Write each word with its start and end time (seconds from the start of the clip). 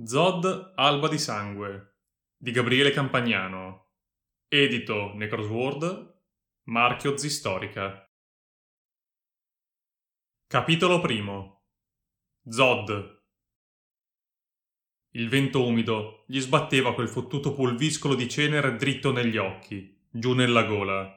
Zod 0.00 0.74
Alba 0.76 1.08
di 1.08 1.18
Sangue 1.18 1.96
di 2.36 2.52
Gabriele 2.52 2.92
Campagnano. 2.92 3.94
Edito 4.46 5.12
Necrosword, 5.14 6.20
marchio 6.68 7.16
Zistorica. 7.16 8.08
Capitolo 10.46 11.00
primo. 11.00 11.64
Zod. 12.48 13.22
Il 15.14 15.28
vento 15.28 15.66
umido 15.66 16.22
gli 16.28 16.38
sbatteva 16.38 16.94
quel 16.94 17.08
fottuto 17.08 17.52
pulviscolo 17.52 18.14
di 18.14 18.28
cenere 18.28 18.76
dritto 18.76 19.10
negli 19.10 19.36
occhi, 19.36 20.06
giù 20.08 20.32
nella 20.32 20.62
gola. 20.62 21.12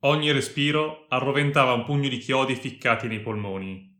Ogni 0.00 0.30
respiro 0.32 1.06
arroventava 1.08 1.72
un 1.72 1.84
pugno 1.84 2.10
di 2.10 2.18
chiodi 2.18 2.56
ficcati 2.56 3.06
nei 3.06 3.22
polmoni. 3.22 3.91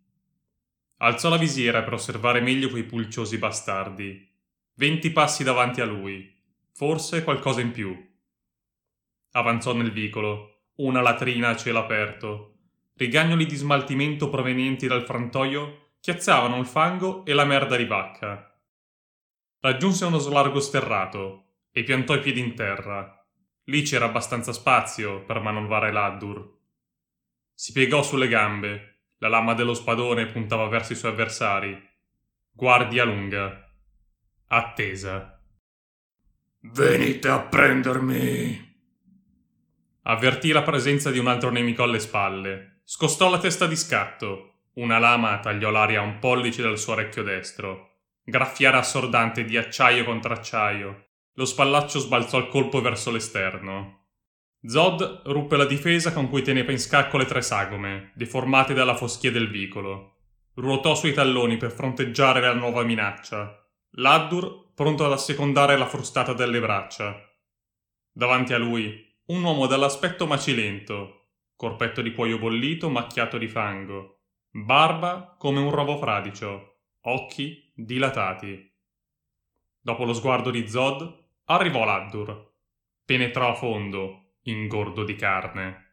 Alzò 1.03 1.29
la 1.29 1.37
visiera 1.37 1.83
per 1.83 1.95
osservare 1.95 2.41
meglio 2.41 2.71
quei 2.71 2.85
pulciosi 2.85 3.37
bastardi. 3.37 4.31
Venti 4.75 5.11
passi 5.11 5.43
davanti 5.43 5.81
a 5.81 5.85
lui, 5.85 6.33
forse 6.73 7.25
qualcosa 7.25 7.61
in 7.61 7.73
più. 7.73 7.93
Avanzò 9.33 9.75
nel 9.75 9.91
vicolo, 9.91 10.67
una 10.77 11.01
latrina 11.01 11.49
a 11.49 11.57
cielo 11.57 11.81
aperto. 11.81 12.59
Rigagnoli 12.95 13.47
di 13.47 13.57
smaltimento 13.57 14.31
provenienti 14.31 14.87
dal 14.87 15.05
frantoio 15.05 15.95
chiazzavano 15.99 16.57
il 16.59 16.67
fango 16.67 17.25
e 17.25 17.33
la 17.33 17.45
merda 17.45 17.77
di 17.77 17.85
vacca. 17.85 18.57
Raggiunse 19.59 20.05
uno 20.05 20.19
slargo 20.19 20.61
sterrato 20.61 21.47
e 21.73 21.83
piantò 21.83 22.15
i 22.15 22.21
piedi 22.21 22.39
in 22.39 22.55
terra. 22.55 23.27
Lì 23.65 23.83
c'era 23.83 24.05
abbastanza 24.05 24.53
spazio 24.53 25.25
per 25.25 25.41
manovrare 25.41 25.91
l'Addur. 25.91 26.59
Si 27.53 27.73
piegò 27.73 28.05
sulle 28.05 28.29
gambe 28.29 28.92
la 29.23 29.29
lama 29.29 29.55
dello 29.55 29.73
spadone 29.73 30.27
puntava 30.27 30.67
verso 30.67 30.95
i 30.95 30.97
suoi 30.97 31.13
avversari. 31.13 31.81
Guardia 32.51 33.05
lunga. 33.05 33.73
Attesa. 34.49 35.41
Venite 36.59 37.29
a 37.29 37.39
prendermi! 37.39 38.71
Avvertì 40.03 40.51
la 40.51 40.63
presenza 40.63 41.13
di 41.13 41.21
un 41.21 41.29
altro 41.29 41.51
nemico 41.51 41.85
alle 41.85 42.01
spalle. 42.01 42.81
Scostò 42.83 43.31
la 43.31 43.39
testa 43.39 43.69
di 43.69 43.77
scatto. 43.77 44.55
Una 44.75 44.99
lama 44.99 45.39
tagliò 45.39 45.71
l'aria 45.71 46.01
a 46.01 46.05
un 46.05 46.19
pollice 46.19 46.61
dal 46.61 46.77
suo 46.77 46.95
orecchio 46.95 47.23
destro. 47.23 47.99
Graffiare 48.25 48.77
assordante 48.77 49.45
di 49.45 49.57
acciaio 49.57 50.03
contro 50.03 50.33
acciaio. 50.33 51.11
Lo 51.35 51.45
spallaccio 51.45 52.01
sbalzò 52.01 52.39
il 52.39 52.49
colpo 52.49 52.81
verso 52.81 53.13
l'esterno. 53.13 54.02
Zod 54.65 55.23
ruppe 55.25 55.57
la 55.57 55.65
difesa 55.65 56.13
con 56.13 56.29
cui 56.29 56.43
teneva 56.43 56.71
in 56.71 56.79
scacco 56.79 57.17
le 57.19 57.25
tre 57.25 57.43
sagome, 57.43 58.13
deformate 58.15 58.75
dalla 58.75 58.95
foschia 58.95 59.33
del 59.33 59.51
vicolo. 59.51 60.19
Ruotò 60.55 60.95
sui 60.95 61.13
talloni 61.13 61.57
per 61.57 61.73
fronteggiare 61.73 62.41
la 62.41 62.55
nuova 62.55 62.85
minaccia. 62.85 63.59
L'Addur 63.97 64.73
pronto 64.75 65.05
ad 65.05 65.13
assecondare 65.13 65.77
la 65.77 65.87
frustata 65.87 66.33
delle 66.33 66.61
braccia. 66.61 67.17
Davanti 68.13 68.53
a 68.53 68.59
lui, 68.59 69.05
un 69.27 69.43
uomo 69.43 69.67
dall'aspetto 69.67 70.29
macilento, 70.29 71.31
corpetto 71.57 72.01
di 72.01 72.13
cuoio 72.13 72.39
bollito 72.39 72.89
macchiato 72.89 73.39
di 73.39 73.49
fango, 73.49 74.21
barba 74.49 75.35
come 75.39 75.59
un 75.59 75.71
rovo 75.71 75.97
fradicio, 75.97 76.83
occhi 77.01 77.73
dilatati. 77.75 78.71
Dopo 79.81 80.05
lo 80.05 80.13
sguardo 80.13 80.51
di 80.51 80.69
Zod, 80.69 81.25
arrivò 81.47 81.85
l'Addur. 81.85 82.51
Penetrò 83.05 83.51
a 83.51 83.55
fondo, 83.55 84.22
ingordo 84.45 85.05
di 85.05 85.15
carne. 85.15 85.91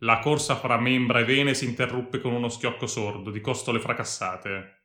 La 0.00 0.18
corsa 0.18 0.56
fra 0.56 0.78
membra 0.78 1.20
e 1.20 1.24
vene 1.24 1.54
si 1.54 1.64
interruppe 1.64 2.20
con 2.20 2.32
uno 2.32 2.48
schiocco 2.48 2.86
sordo 2.86 3.30
di 3.30 3.40
costole 3.40 3.80
fracassate. 3.80 4.84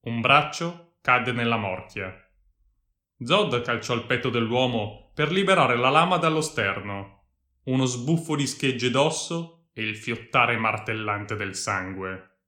Un 0.00 0.20
braccio 0.20 0.98
cadde 1.00 1.32
nella 1.32 1.56
morchia. 1.56 2.14
Zod 3.18 3.62
calciò 3.62 3.94
il 3.94 4.04
petto 4.04 4.30
dell'uomo 4.30 5.10
per 5.14 5.30
liberare 5.30 5.76
la 5.76 5.90
lama 5.90 6.16
dallo 6.16 6.40
sterno. 6.40 7.24
Uno 7.64 7.84
sbuffo 7.84 8.36
di 8.36 8.46
schegge 8.46 8.90
d'osso 8.90 9.68
e 9.72 9.82
il 9.82 9.96
fiottare 9.96 10.56
martellante 10.56 11.34
del 11.34 11.54
sangue. 11.54 12.38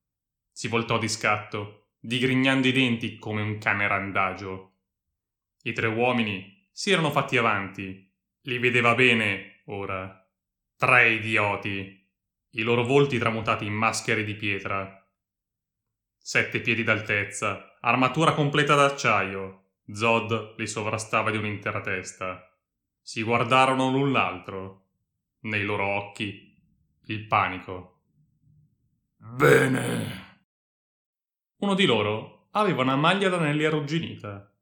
Si 0.51 0.69
voltò 0.69 0.99
di 0.99 1.09
scatto, 1.09 1.89
digrignando 1.99 2.69
i 2.69 2.73
denti 2.73 3.19
come 3.19 3.43
un 3.43 3.59
cane 3.59 3.87
randagio. 3.87 4.77
I 5.63 5.73
tre 5.73 5.89
uomini 5.89 6.69
si 6.73 6.91
erano 6.91 7.11
fatti 7.11 7.37
avanti. 7.37 8.11
Li 8.43 8.59
vedeva 8.59 8.95
bene 8.95 9.58
ora. 9.69 10.27
Tre 10.77 11.13
idioti. 11.13 12.07
I 12.51 12.63
loro 12.63 12.85
volti 12.85 13.19
tramutati 13.19 13.67
in 13.67 13.73
maschere 13.75 14.25
di 14.25 14.35
pietra. 14.35 14.95
Sette 16.17 16.61
piedi 16.61 16.83
d'altezza, 16.83 17.79
armatura 17.81 18.35
completa 18.35 18.75
d'acciaio. 18.75 19.65
Zod 19.91 20.55
li 20.59 20.67
sovrastava 20.67 21.31
di 21.31 21.37
un'intera 21.37 21.81
testa. 21.81 22.43
Si 23.01 23.23
guardarono 23.23 23.91
l'un 23.91 24.13
l'altro. 24.13 24.85
Nei 25.41 25.65
loro 25.65 25.87
occhi 25.87 26.57
il 27.07 27.27
panico. 27.27 28.03
Bene. 29.17 30.27
Uno 31.57 31.75
di 31.75 31.87
loro 31.87 32.49
aveva 32.53 32.83
una 32.83 32.97
maglia 32.97 33.29
d'anelli 33.29 33.65
arrugginita. 33.65 34.53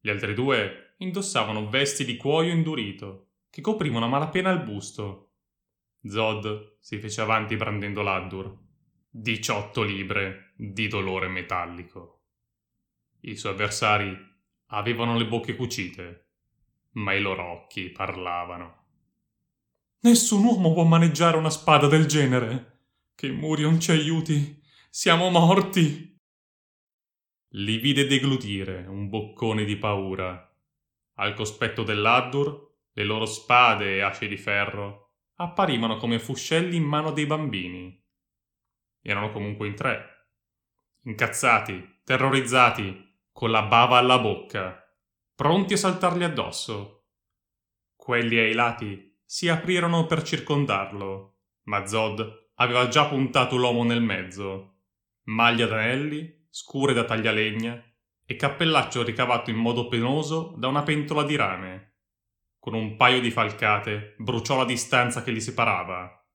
Gli 0.00 0.08
altri 0.08 0.34
due 0.34 0.94
indossavano 0.98 1.68
vesti 1.68 2.04
di 2.04 2.16
cuoio 2.16 2.52
indurito 2.52 3.23
che 3.54 3.60
coprivano 3.60 4.06
a 4.06 4.08
malapena 4.08 4.50
il 4.50 4.64
busto. 4.64 5.34
Zod 6.04 6.78
si 6.80 6.98
fece 6.98 7.20
avanti 7.20 7.54
brandendo 7.54 8.02
l'Addur. 8.02 8.52
18 9.10 9.82
libre 9.84 10.54
di 10.56 10.88
dolore 10.88 11.28
metallico. 11.28 12.22
I 13.20 13.36
suoi 13.36 13.52
avversari 13.52 14.12
avevano 14.70 15.16
le 15.16 15.28
bocche 15.28 15.54
cucite, 15.54 16.30
ma 16.94 17.12
i 17.12 17.20
loro 17.20 17.44
occhi 17.44 17.90
parlavano. 17.90 18.86
Nessun 20.00 20.42
uomo 20.42 20.72
può 20.72 20.82
maneggiare 20.82 21.36
una 21.36 21.48
spada 21.48 21.86
del 21.86 22.06
genere. 22.06 22.88
Che 23.14 23.30
Murion 23.30 23.78
ci 23.78 23.92
aiuti. 23.92 24.60
Siamo 24.90 25.30
morti. 25.30 26.20
Li 27.50 27.76
vide 27.76 28.08
deglutire 28.08 28.84
un 28.88 29.08
boccone 29.08 29.64
di 29.64 29.76
paura. 29.76 30.52
Al 31.18 31.34
cospetto 31.34 31.84
dell'Addur 31.84 32.72
le 32.94 33.04
loro 33.04 33.26
spade 33.26 33.96
e 33.96 34.00
asce 34.00 34.28
di 34.28 34.36
ferro 34.36 35.04
apparivano 35.36 35.96
come 35.96 36.18
fuscelli 36.18 36.76
in 36.76 36.84
mano 36.84 37.10
dei 37.10 37.26
bambini. 37.26 38.00
Erano 39.02 39.30
comunque 39.30 39.66
in 39.66 39.74
tre. 39.74 40.28
Incazzati, 41.04 42.00
terrorizzati, 42.04 43.12
con 43.32 43.50
la 43.50 43.62
bava 43.62 43.98
alla 43.98 44.18
bocca, 44.18 44.80
pronti 45.34 45.74
a 45.74 45.76
saltargli 45.76 46.22
addosso. 46.22 47.08
Quelli 47.96 48.38
ai 48.38 48.54
lati 48.54 49.18
si 49.24 49.48
aprirono 49.48 50.06
per 50.06 50.22
circondarlo, 50.22 51.38
ma 51.64 51.84
Zod 51.86 52.50
aveva 52.54 52.86
già 52.86 53.06
puntato 53.06 53.56
l'uomo 53.56 53.82
nel 53.82 54.02
mezzo. 54.02 54.82
Maglia 55.24 55.66
d'anelli, 55.66 56.46
scure 56.48 56.92
da 56.92 57.04
taglialegna 57.04 57.82
e 58.24 58.36
cappellaccio 58.36 59.02
ricavato 59.02 59.50
in 59.50 59.56
modo 59.56 59.88
penoso 59.88 60.54
da 60.56 60.68
una 60.68 60.84
pentola 60.84 61.24
di 61.24 61.34
rame 61.34 61.93
con 62.64 62.72
un 62.72 62.96
paio 62.96 63.20
di 63.20 63.30
falcate, 63.30 64.14
bruciò 64.16 64.56
la 64.56 64.64
distanza 64.64 65.22
che 65.22 65.30
li 65.30 65.40
separava. 65.42 66.26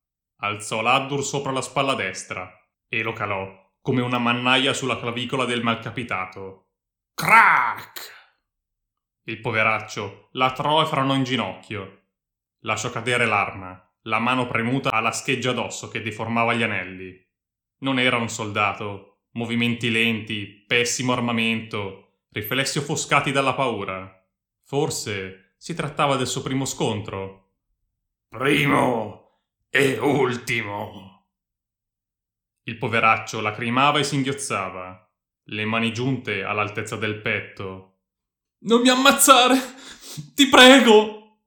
Alzò 0.41 0.79
l'Addur 0.79 1.23
sopra 1.23 1.51
la 1.51 1.63
spalla 1.63 1.95
destra 1.95 2.53
e 2.87 3.01
lo 3.01 3.13
calò 3.13 3.51
come 3.81 4.03
una 4.03 4.19
mannaia 4.19 4.73
sulla 4.73 4.99
clavicola 4.99 5.45
del 5.45 5.63
malcapitato. 5.63 6.73
Crack! 7.15 8.13
Il 9.23 9.39
poveraccio 9.39 10.29
latrò 10.33 10.83
e 10.83 10.85
franò 10.85 11.15
in 11.15 11.23
ginocchio. 11.23 12.09
Lasciò 12.59 12.91
cadere 12.91 13.25
l'arma, 13.25 13.91
la 14.03 14.19
mano 14.19 14.45
premuta 14.45 14.91
alla 14.91 15.11
scheggia 15.11 15.51
d'osso 15.51 15.87
che 15.87 16.03
deformava 16.03 16.53
gli 16.53 16.61
anelli. 16.61 17.27
Non 17.79 17.97
era 17.97 18.17
un 18.17 18.29
soldato, 18.29 19.21
movimenti 19.31 19.89
lenti, 19.89 20.63
pessimo 20.67 21.11
armamento, 21.11 22.25
riflessi 22.29 22.77
offuscati 22.77 23.31
dalla 23.31 23.55
paura. 23.55 24.15
Forse 24.63 25.48
si 25.59 25.73
trattava 25.73 26.15
del 26.15 26.25
suo 26.25 26.41
primo 26.41 26.63
scontro. 26.63 27.55
Primo 28.29 29.41
e 29.69 29.99
ultimo. 29.99 31.33
Il 32.63 32.77
poveraccio 32.77 33.41
lacrimava 33.41 33.99
e 33.99 34.05
singhiozzava, 34.05 35.05
le 35.43 35.65
mani 35.65 35.91
giunte 35.91 36.43
all'altezza 36.43 36.95
del 36.95 37.19
petto. 37.19 38.03
Non 38.59 38.79
mi 38.79 38.87
ammazzare! 38.87 39.57
Ti 40.33 40.47
prego! 40.47 41.41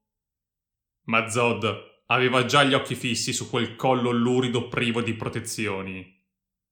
Ma 1.05 1.27
Zod 1.27 2.03
aveva 2.05 2.45
già 2.45 2.63
gli 2.63 2.75
occhi 2.75 2.93
fissi 2.93 3.33
su 3.33 3.49
quel 3.49 3.75
collo 3.75 4.11
lurido 4.11 4.67
privo 4.67 5.01
di 5.01 5.15
protezioni. 5.15 6.23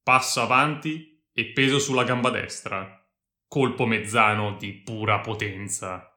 Passo 0.04 0.42
avanti 0.42 1.26
e 1.34 1.46
peso 1.54 1.80
sulla 1.80 2.04
gamba 2.04 2.30
destra. 2.30 3.04
Colpo 3.48 3.88
mezzano 3.88 4.58
di 4.58 4.74
pura 4.74 5.20
potenza 5.22 6.11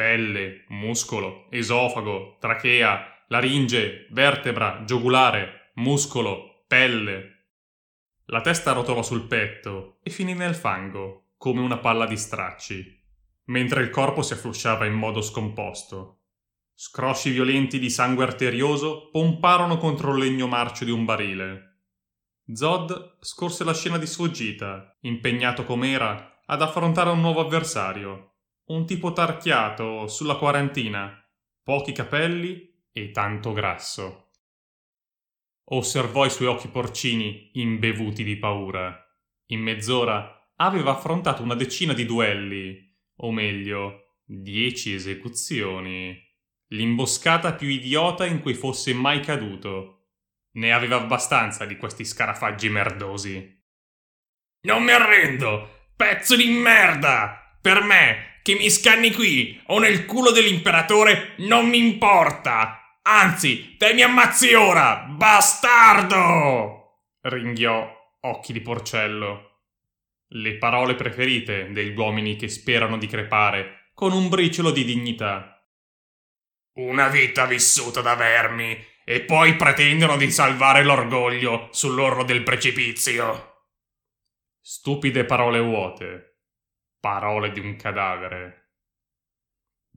pelle, 0.00 0.64
muscolo, 0.68 1.46
esofago, 1.50 2.38
trachea, 2.40 3.22
laringe, 3.28 4.06
vertebra, 4.12 4.82
giogulare, 4.86 5.72
muscolo, 5.74 6.64
pelle. 6.66 7.48
La 8.28 8.40
testa 8.40 8.72
rotolò 8.72 9.02
sul 9.02 9.26
petto 9.26 9.98
e 10.02 10.08
finì 10.08 10.32
nel 10.32 10.54
fango, 10.54 11.32
come 11.36 11.60
una 11.60 11.76
palla 11.76 12.06
di 12.06 12.16
stracci, 12.16 12.82
mentre 13.48 13.82
il 13.82 13.90
corpo 13.90 14.22
si 14.22 14.32
afflosciava 14.32 14.86
in 14.86 14.94
modo 14.94 15.20
scomposto. 15.20 16.22
Scrosci 16.72 17.28
violenti 17.28 17.78
di 17.78 17.90
sangue 17.90 18.24
arterioso 18.24 19.10
pomparono 19.10 19.76
contro 19.76 20.16
il 20.16 20.24
legno 20.24 20.46
marcio 20.46 20.86
di 20.86 20.92
un 20.92 21.04
barile. 21.04 21.82
Zod 22.54 23.18
scorse 23.20 23.64
la 23.64 23.74
scena 23.74 23.98
di 23.98 24.06
sfuggita, 24.06 24.96
impegnato 25.02 25.64
com'era 25.64 26.40
ad 26.46 26.62
affrontare 26.62 27.10
un 27.10 27.20
nuovo 27.20 27.40
avversario, 27.40 28.29
un 28.70 28.86
tipo 28.86 29.12
tarchiato 29.12 30.06
sulla 30.06 30.36
quarantina, 30.36 31.12
pochi 31.62 31.92
capelli 31.92 32.84
e 32.92 33.10
tanto 33.10 33.52
grasso. 33.52 34.30
Osservò 35.72 36.24
i 36.24 36.30
suoi 36.30 36.48
occhi 36.48 36.68
porcini 36.68 37.50
imbevuti 37.54 38.22
di 38.22 38.36
paura. 38.36 38.96
In 39.46 39.60
mezz'ora 39.60 40.52
aveva 40.56 40.92
affrontato 40.92 41.42
una 41.42 41.54
decina 41.54 41.92
di 41.92 42.04
duelli, 42.06 42.96
o 43.22 43.32
meglio, 43.32 44.18
dieci 44.24 44.94
esecuzioni. 44.94 46.16
L'imboscata 46.68 47.54
più 47.54 47.66
idiota 47.66 48.24
in 48.24 48.40
cui 48.40 48.54
fosse 48.54 48.94
mai 48.94 49.20
caduto. 49.20 50.10
Ne 50.52 50.72
aveva 50.72 50.96
abbastanza 50.96 51.64
di 51.64 51.76
questi 51.76 52.04
scarafaggi 52.04 52.68
merdosi. 52.68 53.64
Non 54.62 54.84
mi 54.84 54.92
arrendo! 54.92 55.88
Pezzo 55.96 56.36
di 56.36 56.48
merda! 56.48 57.58
Per 57.60 57.82
me, 57.82 58.29
che 58.42 58.54
mi 58.54 58.70
scanni 58.70 59.12
qui 59.12 59.60
o 59.66 59.78
nel 59.78 60.06
culo 60.06 60.30
dell'imperatore, 60.30 61.34
non 61.38 61.68
mi 61.68 61.78
importa! 61.78 62.98
Anzi, 63.02 63.76
te 63.76 63.92
mi 63.94 64.02
ammazzi 64.02 64.54
ora! 64.54 65.06
Bastardo! 65.08 66.80
ringhiò 67.22 67.98
Occhi 68.22 68.52
di 68.52 68.60
Porcello. 68.60 69.48
Le 70.32 70.56
parole 70.58 70.94
preferite 70.94 71.70
degli 71.72 71.96
uomini 71.96 72.36
che 72.36 72.48
sperano 72.48 72.98
di 72.98 73.06
crepare 73.06 73.90
con 73.94 74.12
un 74.12 74.28
briciolo 74.28 74.70
di 74.70 74.84
dignità. 74.84 75.66
Una 76.74 77.08
vita 77.08 77.46
vissuta 77.46 78.00
da 78.00 78.14
vermi 78.14 78.78
e 79.04 79.22
poi 79.22 79.56
pretendono 79.56 80.16
di 80.16 80.30
salvare 80.30 80.84
l'orgoglio 80.84 81.68
sull'orlo 81.72 82.22
del 82.22 82.42
precipizio. 82.42 83.64
Stupide 84.60 85.24
parole 85.24 85.58
vuote. 85.58 86.29
Parole 87.00 87.50
di 87.50 87.60
un 87.60 87.76
cadavere. 87.76 88.72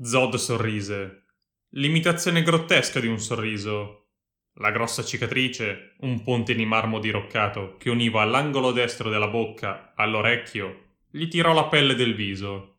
Zod 0.02 0.36
sorrise. 0.36 1.26
L'imitazione 1.72 2.42
grottesca 2.44 3.02
di 3.02 3.08
un 3.08 3.20
sorriso. 3.20 4.12
La 4.54 4.72
grossa 4.72 5.04
cicatrice, 5.04 5.96
un 6.00 6.24
ponte 6.24 6.56
di 6.56 6.64
marmo 6.66 7.00
diroccato 7.00 7.76
che 7.76 7.90
univa 7.90 8.22
all'angolo 8.22 8.72
destro 8.72 9.10
della 9.10 9.28
bocca 9.28 9.92
all'orecchio, 9.96 11.00
gli 11.10 11.28
tirò 11.28 11.52
la 11.52 11.66
pelle 11.66 11.96
del 11.96 12.16
viso. 12.16 12.78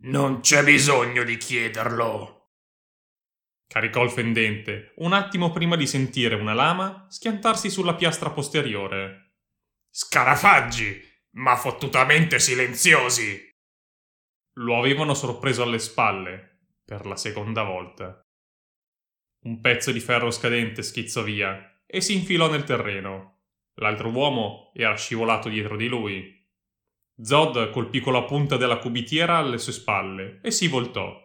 Non 0.00 0.40
c'è 0.40 0.62
bisogno 0.62 1.22
di 1.24 1.38
chiederlo. 1.38 2.50
Caricò 3.66 4.04
il 4.04 4.10
fendente, 4.10 4.92
un 4.96 5.14
attimo 5.14 5.52
prima 5.52 5.76
di 5.76 5.86
sentire 5.86 6.34
una 6.34 6.52
lama 6.52 7.06
schiantarsi 7.08 7.70
sulla 7.70 7.94
piastra 7.94 8.28
posteriore. 8.28 9.36
Scarafaggi, 9.88 11.14
ma 11.36 11.56
fottutamente 11.56 12.38
silenziosi! 12.38 13.50
Lo 14.58 14.78
avevano 14.78 15.14
sorpreso 15.14 15.62
alle 15.62 15.78
spalle, 15.78 16.60
per 16.84 17.04
la 17.04 17.16
seconda 17.16 17.62
volta. 17.62 18.20
Un 19.44 19.60
pezzo 19.60 19.92
di 19.92 20.00
ferro 20.00 20.30
scadente 20.30 20.82
schizzò 20.82 21.22
via 21.22 21.82
e 21.86 22.00
si 22.00 22.14
infilò 22.14 22.50
nel 22.50 22.64
terreno. 22.64 23.42
L'altro 23.74 24.08
uomo 24.08 24.72
era 24.74 24.96
scivolato 24.96 25.48
dietro 25.48 25.76
di 25.76 25.88
lui. 25.88 26.34
Zod 27.20 27.70
colpì 27.70 28.00
con 28.00 28.14
la 28.14 28.24
punta 28.24 28.56
della 28.56 28.78
cubitiera 28.78 29.36
alle 29.36 29.58
sue 29.58 29.72
spalle 29.72 30.40
e 30.42 30.50
si 30.50 30.68
voltò. 30.68 31.22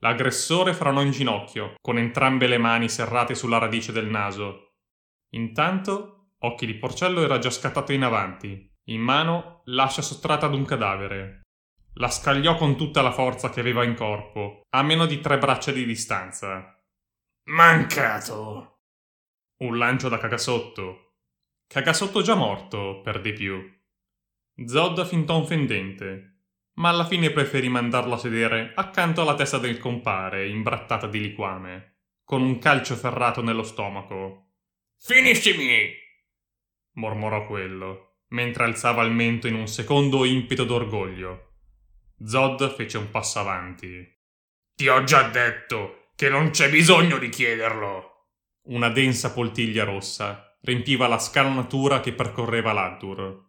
L'aggressore 0.00 0.72
franò 0.72 1.02
in 1.02 1.10
ginocchio, 1.10 1.74
con 1.80 1.98
entrambe 1.98 2.46
le 2.46 2.58
mani 2.58 2.88
serrate 2.88 3.34
sulla 3.34 3.58
radice 3.58 3.90
del 3.90 4.06
naso. 4.06 4.76
Intanto, 5.30 6.18
Occhi 6.40 6.66
di 6.66 6.74
Porcello 6.74 7.22
era 7.22 7.40
già 7.40 7.50
scattato 7.50 7.92
in 7.92 8.04
avanti, 8.04 8.67
in 8.88 9.00
mano 9.00 9.62
l'ascia 9.66 10.02
sottratta 10.02 10.46
ad 10.46 10.54
un 10.54 10.64
cadavere. 10.64 11.42
La 11.94 12.10
scagliò 12.10 12.56
con 12.56 12.76
tutta 12.76 13.02
la 13.02 13.12
forza 13.12 13.50
che 13.50 13.60
aveva 13.60 13.84
in 13.84 13.94
corpo, 13.94 14.62
a 14.70 14.82
meno 14.82 15.06
di 15.06 15.20
tre 15.20 15.38
braccia 15.38 15.72
di 15.72 15.84
distanza. 15.84 16.78
Mancato! 17.46 18.80
Un 19.58 19.76
lancio 19.76 20.08
da 20.08 20.18
cagasotto. 20.18 21.16
Cagasotto 21.66 22.22
già 22.22 22.34
morto, 22.34 23.00
per 23.02 23.20
di 23.20 23.32
più. 23.32 23.60
Zod 24.64 25.06
fintò 25.06 25.38
un 25.38 25.46
fendente, 25.46 26.44
ma 26.74 26.88
alla 26.88 27.04
fine 27.04 27.30
preferì 27.30 27.68
mandarlo 27.68 28.14
a 28.14 28.18
sedere 28.18 28.72
accanto 28.74 29.22
alla 29.22 29.34
testa 29.34 29.58
del 29.58 29.78
compare, 29.78 30.48
imbrattata 30.48 31.06
di 31.06 31.20
liquame, 31.20 31.98
con 32.24 32.42
un 32.42 32.58
calcio 32.58 32.94
ferrato 32.94 33.42
nello 33.42 33.64
stomaco. 33.64 34.52
Finiscimi! 34.96 35.92
mormorò 36.92 37.46
quello, 37.46 38.07
mentre 38.28 38.64
alzava 38.64 39.02
il 39.02 39.12
mento 39.12 39.46
in 39.46 39.54
un 39.54 39.66
secondo 39.66 40.24
impeto 40.24 40.64
d'orgoglio. 40.64 41.52
Zod 42.24 42.74
fece 42.74 42.98
un 42.98 43.10
passo 43.10 43.38
avanti. 43.38 44.06
Ti 44.74 44.88
ho 44.88 45.04
già 45.04 45.28
detto 45.28 46.10
che 46.14 46.28
non 46.28 46.50
c'è 46.50 46.68
bisogno 46.68 47.18
di 47.18 47.28
chiederlo. 47.28 48.26
Una 48.68 48.88
densa 48.88 49.32
poltiglia 49.32 49.84
rossa 49.84 50.56
riempiva 50.62 51.06
la 51.06 51.18
scalanatura 51.18 52.00
che 52.00 52.12
percorreva 52.12 52.72
l'Addur. 52.72 53.46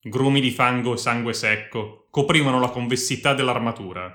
Grumi 0.00 0.40
di 0.40 0.50
fango 0.50 0.94
e 0.94 0.96
sangue 0.96 1.32
secco 1.32 2.08
coprivano 2.10 2.58
la 2.58 2.70
convessità 2.70 3.34
dell'armatura. 3.34 4.14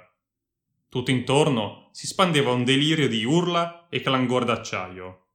Tutto 0.89 1.11
intorno 1.11 1.89
si 1.91 2.07
spandeva 2.07 2.51
un 2.51 2.63
delirio 2.63 3.07
di 3.07 3.23
urla 3.23 3.87
e 3.89 4.01
clangor 4.01 4.45
d'acciaio. 4.45 5.27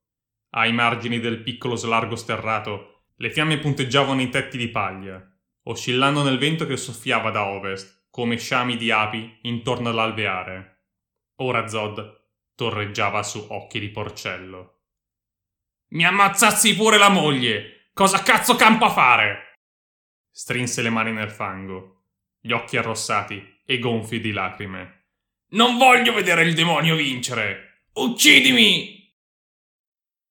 Ai 0.50 0.72
margini 0.72 1.20
del 1.20 1.42
piccolo 1.42 1.76
slargo 1.76 2.16
sterrato, 2.16 2.99
le 3.20 3.30
fiamme 3.30 3.58
punteggiavano 3.58 4.22
i 4.22 4.30
tetti 4.30 4.56
di 4.56 4.68
paglia, 4.68 5.22
oscillando 5.64 6.22
nel 6.22 6.38
vento 6.38 6.66
che 6.66 6.78
soffiava 6.78 7.30
da 7.30 7.48
ovest, 7.48 8.06
come 8.10 8.38
sciami 8.38 8.76
di 8.78 8.90
api 8.90 9.40
intorno 9.42 9.90
all'alveare. 9.90 10.86
Ora 11.36 11.66
Zod 11.66 12.28
torreggiava 12.54 13.22
su 13.22 13.44
occhi 13.50 13.78
di 13.78 13.90
porcello. 13.90 14.84
Mi 15.88 16.04
ammazzassi 16.04 16.74
pure 16.74 16.96
la 16.96 17.10
moglie! 17.10 17.90
Cosa 17.92 18.22
cazzo 18.22 18.56
campo 18.56 18.86
a 18.86 18.90
fare? 18.90 19.52
Strinse 20.30 20.80
le 20.80 20.90
mani 20.90 21.12
nel 21.12 21.30
fango, 21.30 22.04
gli 22.40 22.52
occhi 22.52 22.78
arrossati 22.78 23.60
e 23.66 23.78
gonfi 23.78 24.20
di 24.20 24.32
lacrime. 24.32 25.08
Non 25.50 25.76
voglio 25.76 26.14
vedere 26.14 26.42
il 26.44 26.54
demonio 26.54 26.96
vincere! 26.96 27.84
Uccidimi! 27.92 29.14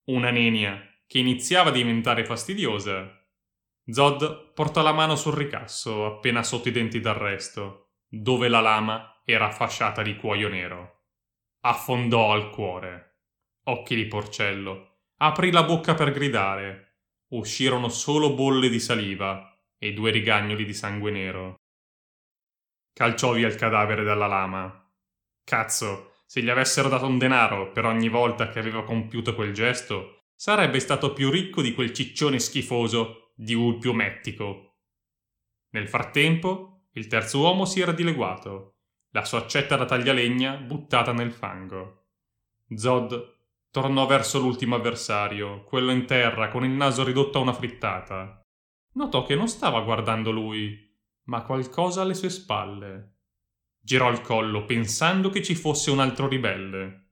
Una 0.05 0.31
nenia 0.31 0.88
che 1.09 1.17
iniziava 1.17 1.69
a 1.69 1.73
diventare 1.73 2.23
fastidiosa. 2.23 3.19
Zod 3.83 4.53
portò 4.53 4.83
la 4.83 4.91
mano 4.91 5.15
sul 5.15 5.33
ricasso 5.33 6.05
appena 6.05 6.43
sotto 6.43 6.67
i 6.67 6.71
denti 6.71 6.99
d'arresto, 6.99 7.93
dove 8.07 8.47
la 8.47 8.59
lama 8.59 9.19
era 9.25 9.49
fasciata 9.49 10.03
di 10.03 10.15
cuoio 10.15 10.49
nero. 10.49 11.05
Affondò 11.61 12.31
al 12.31 12.51
cuore. 12.51 13.21
Occhi 13.63 13.95
di 13.95 14.05
porcello. 14.05 14.97
Aprì 15.17 15.49
la 15.49 15.63
bocca 15.63 15.95
per 15.95 16.11
gridare. 16.11 16.97
Uscirono 17.29 17.89
solo 17.89 18.35
bolle 18.35 18.69
di 18.69 18.79
saliva 18.79 19.51
e 19.79 19.93
due 19.93 20.11
rigagnoli 20.11 20.63
di 20.63 20.75
sangue 20.75 21.09
nero. 21.09 21.55
Calciò 22.93 23.33
via 23.33 23.47
il 23.47 23.55
cadavere 23.55 24.03
dalla 24.03 24.27
lama. 24.27 24.93
Cazzo, 25.43 26.17
se 26.27 26.43
gli 26.43 26.49
avessero 26.49 26.87
dato 26.87 27.07
un 27.07 27.17
denaro 27.17 27.71
per 27.71 27.85
ogni 27.85 28.09
volta 28.09 28.49
che 28.49 28.59
aveva 28.59 28.83
compiuto 28.83 29.33
quel 29.33 29.53
gesto, 29.53 30.18
sarebbe 30.39 30.79
stato 30.79 31.11
più 31.11 31.29
ricco 31.29 31.61
di 31.61 31.73
quel 31.73 31.91
ciccione 31.91 32.39
schifoso 32.39 33.33
di 33.35 33.53
Ulpio 33.53 33.91
Mettico. 33.91 34.77
Nel 35.71 35.89
frattempo, 35.89 36.85
il 36.93 37.07
terzo 37.07 37.39
uomo 37.39 37.65
si 37.65 37.81
era 37.81 37.91
dileguato, 37.91 38.75
la 39.09 39.25
sua 39.25 39.39
accetta 39.39 39.75
da 39.75 39.83
taglialegna 39.83 40.55
buttata 40.55 41.11
nel 41.11 41.33
fango. 41.33 42.05
Zod 42.73 43.37
tornò 43.69 44.05
verso 44.05 44.39
l'ultimo 44.39 44.75
avversario, 44.75 45.63
quello 45.65 45.91
in 45.91 46.05
terra 46.05 46.47
con 46.47 46.63
il 46.63 46.71
naso 46.71 47.03
ridotto 47.03 47.39
a 47.39 47.41
una 47.41 47.53
frittata 47.53 48.41
notò 48.93 49.23
che 49.25 49.35
non 49.35 49.49
stava 49.49 49.81
guardando 49.81 50.31
lui, 50.31 50.89
ma 51.23 51.43
qualcosa 51.43 52.01
alle 52.01 52.13
sue 52.13 52.29
spalle. 52.29 53.17
Girò 53.79 54.09
il 54.09 54.21
collo 54.21 54.63
pensando 54.63 55.29
che 55.29 55.43
ci 55.43 55.53
fosse 55.53 55.91
un 55.91 55.99
altro 55.99 56.27
ribelle. 56.27 57.07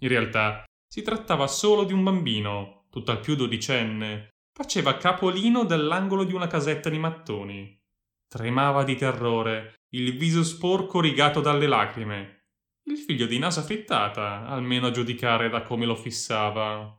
In 0.00 0.08
realtà 0.08 0.64
si 0.88 1.02
trattava 1.02 1.46
solo 1.46 1.84
di 1.84 1.92
un 1.92 2.02
bambino, 2.02 2.86
tutt'al 2.90 3.20
più 3.20 3.36
dodicenne. 3.36 4.30
Faceva 4.52 4.96
capolino 4.96 5.64
dall'angolo 5.64 6.24
di 6.24 6.32
una 6.32 6.46
casetta 6.46 6.88
di 6.88 6.98
mattoni. 6.98 7.78
Tremava 8.26 8.82
di 8.82 8.96
terrore, 8.96 9.82
il 9.90 10.16
viso 10.16 10.42
sporco 10.42 11.00
rigato 11.00 11.40
dalle 11.40 11.66
lacrime. 11.66 12.46
Il 12.84 12.96
figlio 12.96 13.26
di 13.26 13.38
nasa 13.38 13.62
frittata, 13.62 14.46
almeno 14.46 14.86
a 14.86 14.90
giudicare 14.90 15.50
da 15.50 15.62
come 15.62 15.84
lo 15.84 15.94
fissava. 15.94 16.98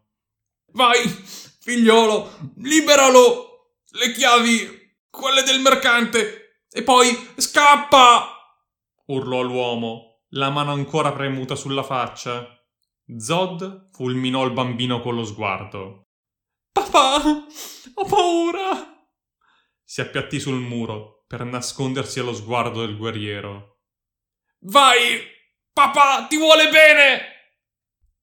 Vai, 0.74 1.00
figliolo, 1.08 2.52
liberalo! 2.58 3.74
Le 3.92 4.12
chiavi, 4.12 4.98
quelle 5.10 5.42
del 5.42 5.60
mercante, 5.62 6.62
E 6.72 6.84
poi 6.84 7.08
scappa! 7.38 8.36
urlò 9.08 9.42
l'uomo, 9.42 10.22
la 10.34 10.52
mano 10.52 10.72
ancora 10.72 11.12
premuta 11.12 11.56
sulla 11.56 11.82
faccia. 11.82 12.59
Zod 13.18 13.90
fulminò 13.92 14.46
il 14.46 14.54
bambino 14.54 15.02
con 15.02 15.16
lo 15.16 15.24
sguardo. 15.24 16.04
Papà, 16.72 17.18
ho 17.96 18.06
paura! 18.06 19.08
Si 19.84 20.02
appiattì 20.02 20.40
sul 20.40 20.60
muro 20.60 21.24
per 21.26 21.44
nascondersi 21.44 22.20
allo 22.20 22.34
sguardo 22.34 22.86
del 22.86 22.96
guerriero. 22.96 23.80
Vai! 24.60 25.22
Papà, 25.74 26.28
ti 26.28 26.38
vuole 26.38 26.70
bene! 26.70 27.22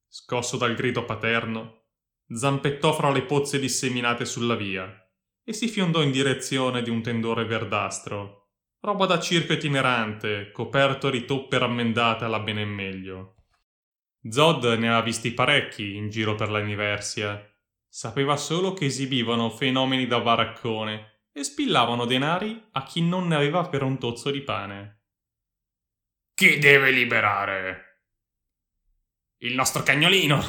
Scosso 0.07 0.57
dal 0.57 0.75
grido 0.75 1.05
paterno, 1.05 1.87
zampettò 2.29 2.93
fra 2.93 3.11
le 3.11 3.23
pozze 3.23 3.59
disseminate 3.59 4.25
sulla 4.25 4.55
via 4.55 4.89
e 5.43 5.53
si 5.53 5.69
fiondò 5.69 6.01
in 6.03 6.13
direzione 6.13 6.83
di 6.83 6.91
un 6.91 7.03
tendore 7.03 7.45
verdastro, 7.45 8.51
roba 8.81 9.07
da 9.07 9.19
circo 9.19 9.53
itinerante, 9.53 10.51
coperto 10.53 11.11
di 11.11 11.25
toppe 11.25 11.59
rammendate 11.59 12.25
alla 12.25 12.41
bene 12.41 12.65
meglio. 12.65 13.36
Zod 14.31 14.65
ne 14.65 14.89
aveva 14.89 15.03
visti 15.03 15.33
parecchi 15.33 15.97
in 15.97 16.09
giro 16.09 16.35
per 16.35 16.51
la 16.51 16.61
Universia. 16.61 17.43
Sapeva 17.89 18.37
solo 18.37 18.73
che 18.73 18.87
esibivano 18.87 19.51
fenomeni 19.51 20.07
da 20.07 20.21
baraccone 20.21 21.25
e 21.33 21.45
spillavano 21.45 22.05
denari 22.05 22.69
a 22.73 22.83
chi 22.83 23.03
non 23.03 23.29
ne 23.29 23.37
aveva 23.37 23.69
per 23.69 23.83
un 23.83 23.99
tozzo 23.99 24.31
di 24.31 24.41
pane. 24.41 25.01
Chi 26.35 26.59
deve 26.59 26.91
liberare? 26.91 27.83
Il 29.39 29.55
nostro 29.55 29.83
cagnolino, 29.83 30.43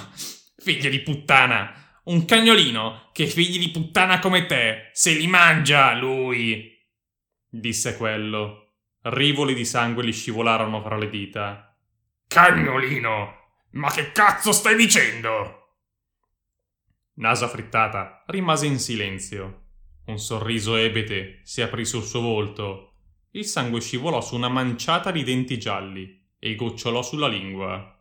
figlio 0.57 0.89
di 0.89 0.99
puttana. 0.99 1.99
Un 2.05 2.25
cagnolino 2.25 3.09
che 3.11 3.27
figli 3.27 3.59
di 3.59 3.69
puttana 3.69 4.19
come 4.19 4.45
te 4.45 4.91
se 4.93 5.11
li 5.11 5.27
mangia 5.27 5.93
lui, 5.93 6.73
disse 7.49 7.97
quello. 7.97 8.75
Rivoli 9.01 9.53
di 9.53 9.65
sangue 9.65 10.05
gli 10.05 10.13
scivolarono 10.13 10.81
fra 10.81 10.97
le 10.97 11.09
dita. 11.09 11.77
Cagnolino, 12.27 13.46
ma 13.77 13.91
che 13.91 14.11
cazzo 14.11 14.51
stai 14.51 14.75
dicendo? 14.75 15.75
Nasa 17.15 17.47
frittata 17.47 18.23
rimase 18.27 18.65
in 18.65 18.79
silenzio. 18.79 19.65
Un 20.05 20.17
sorriso 20.19 20.75
ebete 20.75 21.41
si 21.43 21.61
aprì 21.61 21.85
sul 21.85 22.03
suo 22.03 22.21
volto. 22.21 22.93
Il 23.31 23.45
sangue 23.45 23.81
scivolò 23.81 24.19
su 24.21 24.35
una 24.35 24.49
manciata 24.49 25.11
di 25.11 25.23
denti 25.23 25.59
gialli 25.59 26.25
e 26.39 26.55
gocciolò 26.55 27.03
sulla 27.03 27.27
lingua. 27.27 27.95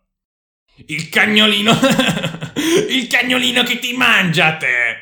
Il 0.87 1.09
cagnolino! 1.11 1.73
Il 2.88 3.06
cagnolino 3.06 3.62
che 3.62 3.78
ti 3.78 3.95
mangia 3.95 4.56
te! 4.56 4.97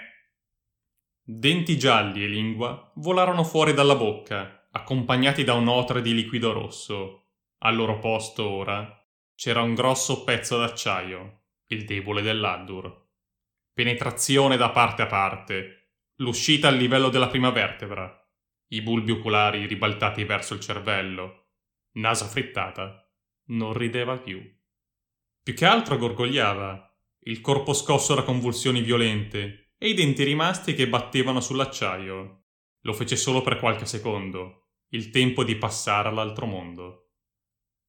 Denti 1.22 1.78
gialli 1.78 2.24
e 2.24 2.26
lingua 2.26 2.90
volarono 2.96 3.44
fuori 3.44 3.74
dalla 3.74 3.94
bocca, 3.94 4.68
accompagnati 4.72 5.44
da 5.44 5.54
un'otre 5.54 6.02
di 6.02 6.14
liquido 6.14 6.52
rosso. 6.52 7.26
Al 7.58 7.76
loro 7.76 7.98
posto 7.98 8.48
ora 8.48 9.03
c'era 9.34 9.62
un 9.62 9.74
grosso 9.74 10.22
pezzo 10.22 10.58
d'acciaio, 10.58 11.42
il 11.66 11.84
debole 11.84 12.22
dell'Addur. 12.22 13.02
Penetrazione 13.72 14.56
da 14.56 14.70
parte 14.70 15.02
a 15.02 15.06
parte, 15.06 15.96
l'uscita 16.16 16.68
al 16.68 16.76
livello 16.76 17.08
della 17.08 17.26
prima 17.26 17.50
vertebra, 17.50 18.16
i 18.68 18.80
bulbi 18.80 19.10
oculari 19.10 19.66
ribaltati 19.66 20.24
verso 20.24 20.54
il 20.54 20.60
cervello, 20.60 21.48
naso 21.94 22.26
frittata, 22.26 23.10
non 23.46 23.72
rideva 23.72 24.16
più. 24.18 24.40
Più 25.42 25.54
che 25.54 25.66
altro 25.66 25.98
gorgogliava, 25.98 26.96
il 27.26 27.40
corpo 27.40 27.72
scosso 27.72 28.14
da 28.14 28.22
convulsioni 28.22 28.82
violente 28.82 29.72
e 29.76 29.88
i 29.88 29.94
denti 29.94 30.22
rimasti 30.22 30.74
che 30.74 30.88
battevano 30.88 31.40
sull'acciaio. 31.40 32.44
Lo 32.82 32.92
fece 32.92 33.16
solo 33.16 33.42
per 33.42 33.58
qualche 33.58 33.86
secondo, 33.86 34.68
il 34.90 35.10
tempo 35.10 35.42
di 35.42 35.56
passare 35.56 36.08
all'altro 36.08 36.46
mondo 36.46 37.03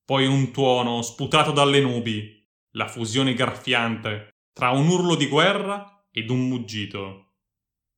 poi 0.06 0.28
un 0.28 0.52
tuono 0.52 1.02
sputato 1.02 1.52
dalle 1.52 1.82
nubi, 1.82 2.48
la 2.72 2.88
fusione 2.88 3.34
graffiante 3.34 4.30
tra 4.54 4.70
un 4.70 4.88
urlo 4.88 5.16
di 5.16 5.28
guerra 5.28 6.06
ed 6.12 6.30
un 6.30 6.48
muggito. 6.48 7.34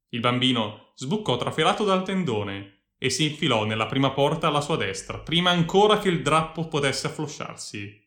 Il 0.10 0.22
bambino 0.22 0.94
sbuccò 0.96 1.36
trafelato 1.36 1.84
dal 1.84 2.04
tendone 2.04 2.94
e 2.98 3.10
si 3.10 3.30
infilò 3.30 3.66
nella 3.66 3.86
prima 3.86 4.12
porta 4.12 4.48
alla 4.48 4.62
sua 4.62 4.78
destra, 4.78 5.20
prima 5.20 5.52
ancora 5.52 6.00
che 6.00 6.10
il 6.10 6.22
drappo 6.22 6.68
potesse 6.68 7.08
afflosciarsi. 7.08 8.06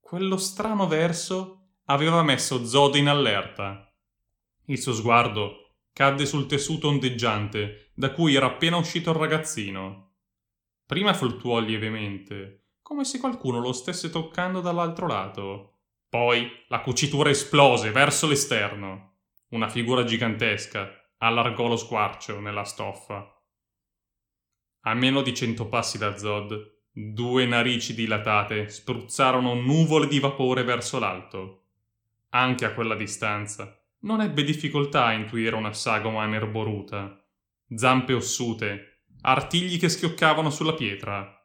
Quello 0.00 0.36
strano 0.36 0.88
verso 0.88 1.74
aveva 1.84 2.22
messo 2.22 2.64
Zod 2.64 2.96
in 2.96 3.08
allerta. 3.08 3.94
Il 4.64 4.78
suo 4.78 4.92
sguardo 4.92 5.76
cadde 5.92 6.26
sul 6.26 6.46
tessuto 6.46 6.88
ondeggiante 6.88 7.92
da 7.94 8.10
cui 8.12 8.34
era 8.34 8.46
appena 8.46 8.78
uscito 8.78 9.10
il 9.10 9.16
ragazzino. 9.16 10.14
Prima 10.86 11.14
fluttuò 11.14 11.60
lievemente, 11.60 12.59
come 12.90 13.04
se 13.04 13.20
qualcuno 13.20 13.60
lo 13.60 13.72
stesse 13.72 14.10
toccando 14.10 14.60
dall'altro 14.60 15.06
lato. 15.06 15.82
Poi 16.08 16.50
la 16.66 16.80
cucitura 16.80 17.30
esplose 17.30 17.92
verso 17.92 18.26
l'esterno. 18.26 19.18
Una 19.50 19.68
figura 19.68 20.02
gigantesca 20.02 20.90
allargò 21.18 21.68
lo 21.68 21.76
squarcio 21.76 22.40
nella 22.40 22.64
stoffa. 22.64 23.32
A 24.80 24.94
meno 24.94 25.22
di 25.22 25.32
cento 25.32 25.68
passi 25.68 25.98
da 25.98 26.16
Zod, 26.16 26.80
due 26.90 27.46
narici 27.46 27.94
dilatate 27.94 28.68
spruzzarono 28.68 29.54
nuvole 29.54 30.08
di 30.08 30.18
vapore 30.18 30.64
verso 30.64 30.98
l'alto. 30.98 31.66
Anche 32.30 32.64
a 32.64 32.74
quella 32.74 32.96
distanza 32.96 33.80
non 34.00 34.20
ebbe 34.20 34.42
difficoltà 34.42 35.04
a 35.04 35.12
intuire 35.12 35.54
una 35.54 35.72
sagoma 35.72 36.26
nerboruta, 36.26 37.24
zampe 37.72 38.14
ossute, 38.14 39.04
artigli 39.20 39.78
che 39.78 39.88
schioccavano 39.88 40.50
sulla 40.50 40.74
pietra, 40.74 41.39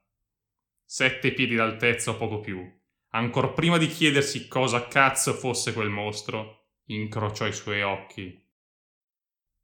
sette 0.85 1.33
piedi 1.33 1.55
d'altezza 1.55 2.11
o 2.11 2.17
poco 2.17 2.39
più. 2.39 2.63
Ancor 3.09 3.53
prima 3.53 3.77
di 3.77 3.87
chiedersi 3.87 4.47
cosa 4.47 4.87
cazzo 4.87 5.33
fosse 5.33 5.73
quel 5.73 5.89
mostro, 5.89 6.67
incrociò 6.85 7.47
i 7.47 7.53
suoi 7.53 7.81
occhi. 7.81 8.43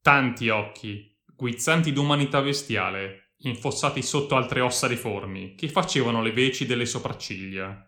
Tanti 0.01 0.49
occhi, 0.49 1.21
guizzanti 1.25 1.93
d'umanità 1.93 2.41
bestiale, 2.41 3.33
infossati 3.39 4.01
sotto 4.01 4.35
altre 4.35 4.61
ossa 4.61 4.87
deformi, 4.87 5.55
che 5.55 5.69
facevano 5.69 6.21
le 6.21 6.31
veci 6.31 6.65
delle 6.65 6.85
sopracciglia. 6.85 7.87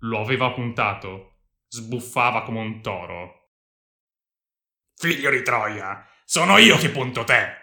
Lo 0.00 0.20
aveva 0.20 0.50
puntato, 0.52 1.40
sbuffava 1.68 2.42
come 2.42 2.60
un 2.60 2.80
toro. 2.80 3.52
Figlio 4.94 5.30
di 5.30 5.42
Troia, 5.42 6.06
sono 6.24 6.56
io 6.58 6.76
che 6.76 6.90
punto 6.90 7.24
te! 7.24 7.58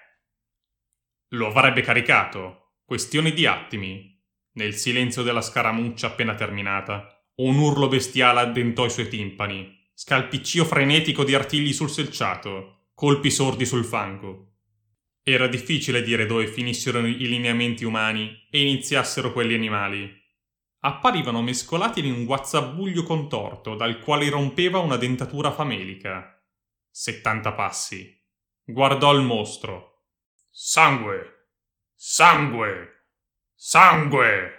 Lo 1.31 1.47
avrebbe 1.47 1.81
caricato, 1.81 2.79
questione 2.83 3.31
di 3.31 3.45
attimi, 3.45 4.16
nel 4.57 4.75
silenzio 4.75 5.21
della 5.21 5.41
scaramuccia 5.41 6.07
appena 6.07 6.33
terminata, 6.33 7.23
un 7.35 7.57
urlo 7.57 7.87
bestiale 7.87 8.39
addentò 8.39 8.85
i 8.85 8.89
suoi 8.89 9.07
timpani, 9.07 9.71
scalpiccio 9.93 10.65
frenetico 10.65 11.23
di 11.23 11.35
artigli 11.35 11.71
sul 11.71 11.91
selciato, 11.91 12.87
colpi 12.95 13.29
sordi 13.29 13.65
sul 13.65 13.85
fango. 13.85 14.55
Era 15.21 15.47
difficile 15.47 16.01
dire 16.01 16.25
dove 16.25 16.47
finissero 16.47 17.05
i 17.05 17.27
lineamenti 17.27 17.85
umani 17.85 18.47
e 18.49 18.61
iniziassero 18.61 19.31
quelli 19.31 19.53
animali. 19.53 20.11
Apparivano 20.79 21.43
mescolati 21.43 21.99
in 21.99 22.11
un 22.11 22.25
guazzabuglio 22.25 23.03
contorto 23.03 23.75
dal 23.75 23.99
quale 23.99 24.25
irrompeva 24.25 24.79
una 24.79 24.97
dentatura 24.97 25.51
famelica. 25.51 26.41
Settanta 26.89 27.53
passi. 27.53 28.11
Guardò 28.63 29.13
il 29.13 29.21
mostro. 29.21 30.05
Sangue! 30.49 31.49
Sangue! 31.93 32.96
Sangue! 33.59 34.51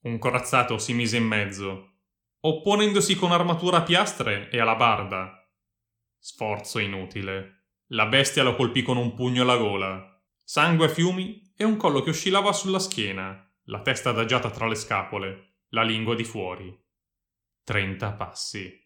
Un 0.00 0.18
corazzato 0.18 0.78
si 0.78 0.92
mise 0.94 1.16
in 1.16 1.26
mezzo, 1.26 1.92
opponendosi 2.40 3.14
con 3.14 3.30
armatura 3.30 3.76
a 3.76 3.82
piastre 3.84 4.50
e 4.50 4.58
alla 4.58 4.74
barda. 4.74 5.48
Sforzo 6.18 6.80
inutile. 6.80 7.66
La 7.90 8.06
bestia 8.06 8.42
lo 8.42 8.56
colpì 8.56 8.82
con 8.82 8.96
un 8.96 9.14
pugno 9.14 9.42
alla 9.42 9.56
gola. 9.56 10.20
Sangue 10.42 10.86
a 10.86 10.88
fiumi 10.88 11.52
e 11.56 11.62
un 11.62 11.76
collo 11.76 12.02
che 12.02 12.10
oscillava 12.10 12.52
sulla 12.52 12.80
schiena, 12.80 13.48
la 13.66 13.80
testa 13.80 14.10
adagiata 14.10 14.50
tra 14.50 14.66
le 14.66 14.74
scapole, 14.74 15.58
la 15.68 15.84
lingua 15.84 16.16
di 16.16 16.24
fuori. 16.24 16.76
Trenta 17.62 18.12
passi. 18.14 18.76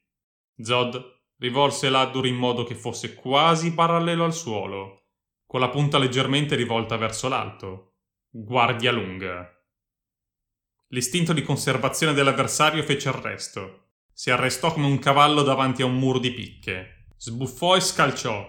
Zod 0.60 1.22
rivolse 1.38 1.88
l'Addur 1.88 2.26
in 2.26 2.36
modo 2.36 2.62
che 2.62 2.74
fosse 2.74 3.14
quasi 3.14 3.72
parallelo 3.72 4.24
al 4.24 4.34
suolo, 4.34 5.06
con 5.46 5.60
la 5.60 5.70
punta 5.70 5.96
leggermente 5.96 6.56
rivolta 6.56 6.98
verso 6.98 7.28
l'alto 7.28 7.87
guardia 8.40 8.92
lunga. 8.92 9.52
L'istinto 10.90 11.32
di 11.32 11.42
conservazione 11.42 12.12
dell'avversario 12.12 12.84
fece 12.84 13.08
arresto. 13.08 13.86
Si 14.12 14.30
arrestò 14.30 14.72
come 14.72 14.86
un 14.86 15.00
cavallo 15.00 15.42
davanti 15.42 15.82
a 15.82 15.86
un 15.86 15.98
muro 15.98 16.20
di 16.20 16.30
picche. 16.30 17.06
Sbuffò 17.16 17.74
e 17.74 17.80
scalciò. 17.80 18.48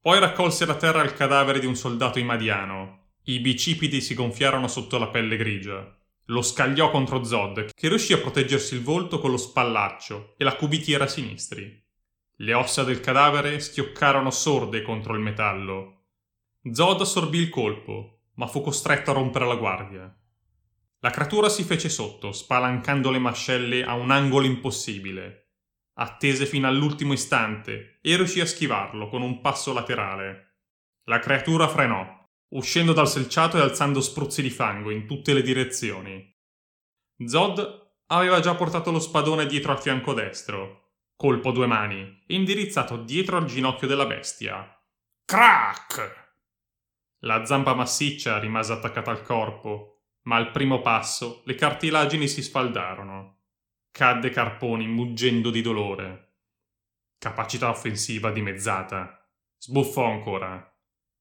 Poi 0.00 0.18
raccolse 0.18 0.64
da 0.64 0.76
terra 0.76 1.02
il 1.02 1.12
cadavere 1.12 1.60
di 1.60 1.66
un 1.66 1.76
soldato 1.76 2.18
imadiano. 2.18 3.10
I 3.24 3.40
bicipiti 3.40 4.00
si 4.00 4.14
gonfiarono 4.14 4.68
sotto 4.68 4.96
la 4.96 5.08
pelle 5.08 5.36
grigia. 5.36 5.86
Lo 6.28 6.40
scagliò 6.40 6.90
contro 6.90 7.24
Zod, 7.24 7.74
che 7.74 7.88
riuscì 7.88 8.14
a 8.14 8.18
proteggersi 8.18 8.74
il 8.74 8.82
volto 8.82 9.18
con 9.18 9.30
lo 9.30 9.36
spallaccio 9.36 10.34
e 10.38 10.44
la 10.44 10.56
cubitiera 10.56 11.06
sinistri. 11.06 11.78
Le 12.36 12.54
ossa 12.54 12.82
del 12.82 13.00
cadavere 13.00 13.60
schioccarono 13.60 14.30
sorde 14.30 14.80
contro 14.80 15.12
il 15.12 15.20
metallo. 15.20 16.06
Zod 16.72 17.02
assorbì 17.02 17.36
il 17.36 17.50
colpo, 17.50 18.13
ma 18.34 18.46
fu 18.46 18.60
costretto 18.60 19.10
a 19.10 19.14
rompere 19.14 19.46
la 19.46 19.56
guardia. 19.56 20.18
La 21.00 21.10
creatura 21.10 21.48
si 21.48 21.64
fece 21.64 21.88
sotto, 21.88 22.32
spalancando 22.32 23.10
le 23.10 23.18
mascelle 23.18 23.84
a 23.84 23.94
un 23.94 24.10
angolo 24.10 24.46
impossibile. 24.46 25.50
Attese 25.96 26.46
fino 26.46 26.66
all'ultimo 26.66 27.12
istante 27.12 27.98
e 28.00 28.16
riuscì 28.16 28.40
a 28.40 28.46
schivarlo 28.46 29.08
con 29.08 29.22
un 29.22 29.40
passo 29.40 29.72
laterale. 29.72 30.54
La 31.04 31.18
creatura 31.18 31.68
frenò, 31.68 32.26
uscendo 32.54 32.92
dal 32.92 33.08
selciato 33.08 33.58
e 33.58 33.60
alzando 33.60 34.00
spruzzi 34.00 34.40
di 34.40 34.50
fango 34.50 34.90
in 34.90 35.06
tutte 35.06 35.34
le 35.34 35.42
direzioni. 35.42 36.34
Zod 37.26 37.82
aveva 38.06 38.40
già 38.40 38.54
portato 38.54 38.90
lo 38.90 38.98
spadone 38.98 39.46
dietro 39.46 39.72
al 39.72 39.80
fianco 39.80 40.14
destro, 40.14 40.92
colpo 41.16 41.50
a 41.50 41.52
due 41.52 41.66
mani, 41.66 42.24
indirizzato 42.28 42.96
dietro 42.96 43.36
al 43.36 43.44
ginocchio 43.44 43.86
della 43.86 44.06
bestia. 44.06 44.74
Crack! 45.24 46.23
La 47.24 47.44
zampa 47.44 47.74
massiccia 47.74 48.38
rimase 48.38 48.72
attaccata 48.72 49.10
al 49.10 49.22
corpo 49.22 49.94
ma 50.24 50.36
al 50.36 50.50
primo 50.50 50.80
passo 50.80 51.42
le 51.44 51.54
cartilagini 51.54 52.28
si 52.28 52.42
sfaldarono. 52.42 53.40
Cadde 53.90 54.30
Carponi 54.30 54.86
muggendo 54.86 55.50
di 55.50 55.60
dolore. 55.60 56.36
Capacità 57.18 57.68
offensiva 57.68 58.30
dimezzata. 58.30 59.28
Sbuffò 59.58 60.04
ancora. 60.04 60.70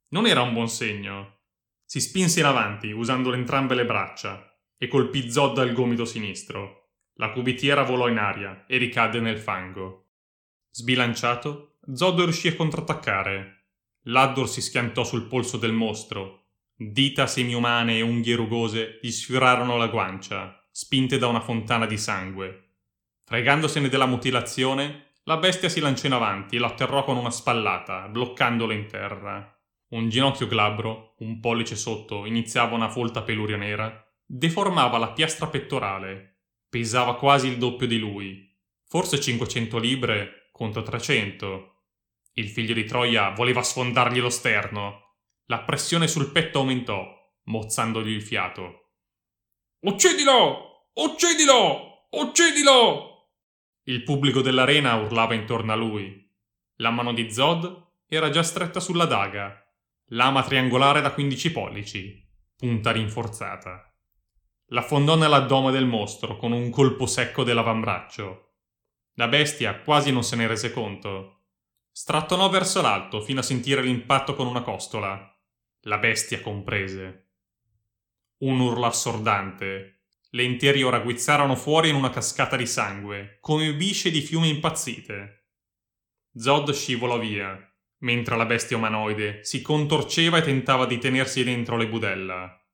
Non 0.09 0.25
era 0.25 0.41
un 0.41 0.53
buon 0.53 0.69
segno. 0.69 1.41
Si 1.85 1.99
spinse 1.99 2.39
in 2.39 2.45
avanti 2.45 2.91
usando 2.91 3.33
entrambe 3.33 3.75
le 3.75 3.85
braccia 3.85 4.57
e 4.77 4.87
colpì 4.87 5.29
Zod 5.29 5.57
al 5.57 5.73
gomito 5.73 6.05
sinistro. 6.05 6.95
La 7.15 7.31
cubitiera 7.31 7.83
volò 7.83 8.07
in 8.07 8.17
aria 8.17 8.65
e 8.67 8.77
ricadde 8.77 9.19
nel 9.19 9.37
fango. 9.37 10.11
Sbilanciato, 10.71 11.77
Zod 11.93 12.19
riuscì 12.19 12.47
a 12.47 12.55
contrattaccare. 12.55 13.62
Laddor 14.03 14.49
si 14.49 14.61
schiantò 14.61 15.03
sul 15.03 15.27
polso 15.27 15.57
del 15.57 15.73
mostro 15.73 16.43
Dita 16.75 17.27
semiumane 17.27 17.97
e 17.97 18.01
unghie 18.01 18.35
rugose 18.35 18.97
gli 19.01 19.11
sfiorarono 19.11 19.77
la 19.77 19.87
guancia, 19.87 20.67
spinte 20.71 21.19
da 21.19 21.27
una 21.27 21.39
fontana 21.39 21.85
di 21.85 21.97
sangue. 21.97 22.71
Fregandosene 23.23 23.89
della 23.89 24.07
mutilazione, 24.07 25.11
la 25.23 25.37
bestia 25.37 25.69
si 25.69 25.79
lanciò 25.79 26.07
in 26.07 26.13
avanti 26.13 26.55
e 26.55 26.59
lo 26.59 26.65
atterrò 26.65 27.03
con 27.03 27.15
una 27.15 27.29
spallata, 27.29 28.07
bloccandolo 28.07 28.73
in 28.73 28.87
terra. 28.87 29.55
Un 29.89 30.09
ginocchio 30.09 30.47
glabro, 30.47 31.13
un 31.19 31.39
pollice 31.39 31.75
sotto, 31.75 32.25
iniziava 32.25 32.75
una 32.75 32.89
folta 32.89 33.21
peluria 33.21 33.55
nera, 33.55 34.05
deformava 34.25 34.97
la 34.97 35.11
piastra 35.11 35.47
pettorale. 35.47 36.39
Pesava 36.67 37.15
quasi 37.15 37.47
il 37.47 37.59
doppio 37.59 37.85
di 37.85 37.99
lui, 37.99 38.51
forse 38.87 39.19
500 39.19 39.77
libre 39.77 40.49
contro 40.51 40.81
300. 40.81 41.72
Il 42.33 42.49
figlio 42.49 42.73
di 42.73 42.85
Troia 42.85 43.29
voleva 43.29 43.61
sfondargli 43.61 44.19
lo 44.19 44.29
sterno, 44.29 45.17
la 45.45 45.59
pressione 45.59 46.07
sul 46.07 46.31
petto 46.31 46.59
aumentò, 46.59 47.05
mozzandogli 47.43 48.09
il 48.09 48.23
fiato. 48.23 48.91
Uccidilo! 49.81 50.89
Uccidilo! 50.93 52.07
Uccidilo! 52.09 53.13
Il 53.83 54.03
pubblico 54.03 54.41
dell'arena 54.41 54.95
urlava 54.95 55.33
intorno 55.33 55.73
a 55.73 55.75
lui. 55.75 56.31
La 56.77 56.89
mano 56.89 57.13
di 57.13 57.31
Zod 57.31 57.91
era 58.07 58.29
già 58.29 58.41
stretta 58.41 58.79
sulla 58.79 59.05
daga, 59.05 59.61
lama 60.07 60.41
triangolare 60.43 61.01
da 61.01 61.11
15 61.11 61.51
pollici, 61.51 62.27
punta 62.55 62.91
rinforzata. 62.91 63.93
L'affondò 64.67 65.15
nell'addome 65.15 65.71
del 65.71 65.85
mostro 65.85 66.37
con 66.37 66.51
un 66.51 66.69
colpo 66.69 67.05
secco 67.05 67.43
dell'avambraccio. 67.43 68.53
La 69.15 69.27
bestia 69.27 69.81
quasi 69.81 70.11
non 70.11 70.23
se 70.23 70.35
ne 70.35 70.47
rese 70.47 70.71
conto. 70.71 71.42
Strattonò 71.95 72.49
verso 72.49 72.81
l'alto 72.81 73.21
fino 73.21 73.39
a 73.39 73.43
sentire 73.43 73.83
l'impatto 73.83 74.35
con 74.35 74.47
una 74.47 74.63
costola 74.63 75.33
la 75.85 75.97
bestia 75.97 76.39
comprese. 76.39 77.31
Un 78.39 78.59
urlo 78.59 78.85
assordante. 78.85 80.05
Le 80.29 80.43
interi 80.43 80.81
ora 80.81 80.99
guizzarono 80.99 81.55
fuori 81.55 81.89
in 81.89 81.95
una 81.95 82.09
cascata 82.09 82.55
di 82.55 82.65
sangue, 82.65 83.37
come 83.41 83.73
bisce 83.75 84.09
di 84.09 84.21
fiume 84.21 84.47
impazzite. 84.47 85.49
Zod 86.35 86.71
scivolò 86.71 87.19
via, 87.19 87.55
mentre 87.99 88.37
la 88.37 88.45
bestia 88.45 88.77
umanoide 88.77 89.43
si 89.43 89.61
contorceva 89.61 90.37
e 90.37 90.41
tentava 90.41 90.85
di 90.85 90.97
tenersi 90.97 91.43
dentro 91.43 91.77
le 91.77 91.87
budella. 91.87 92.65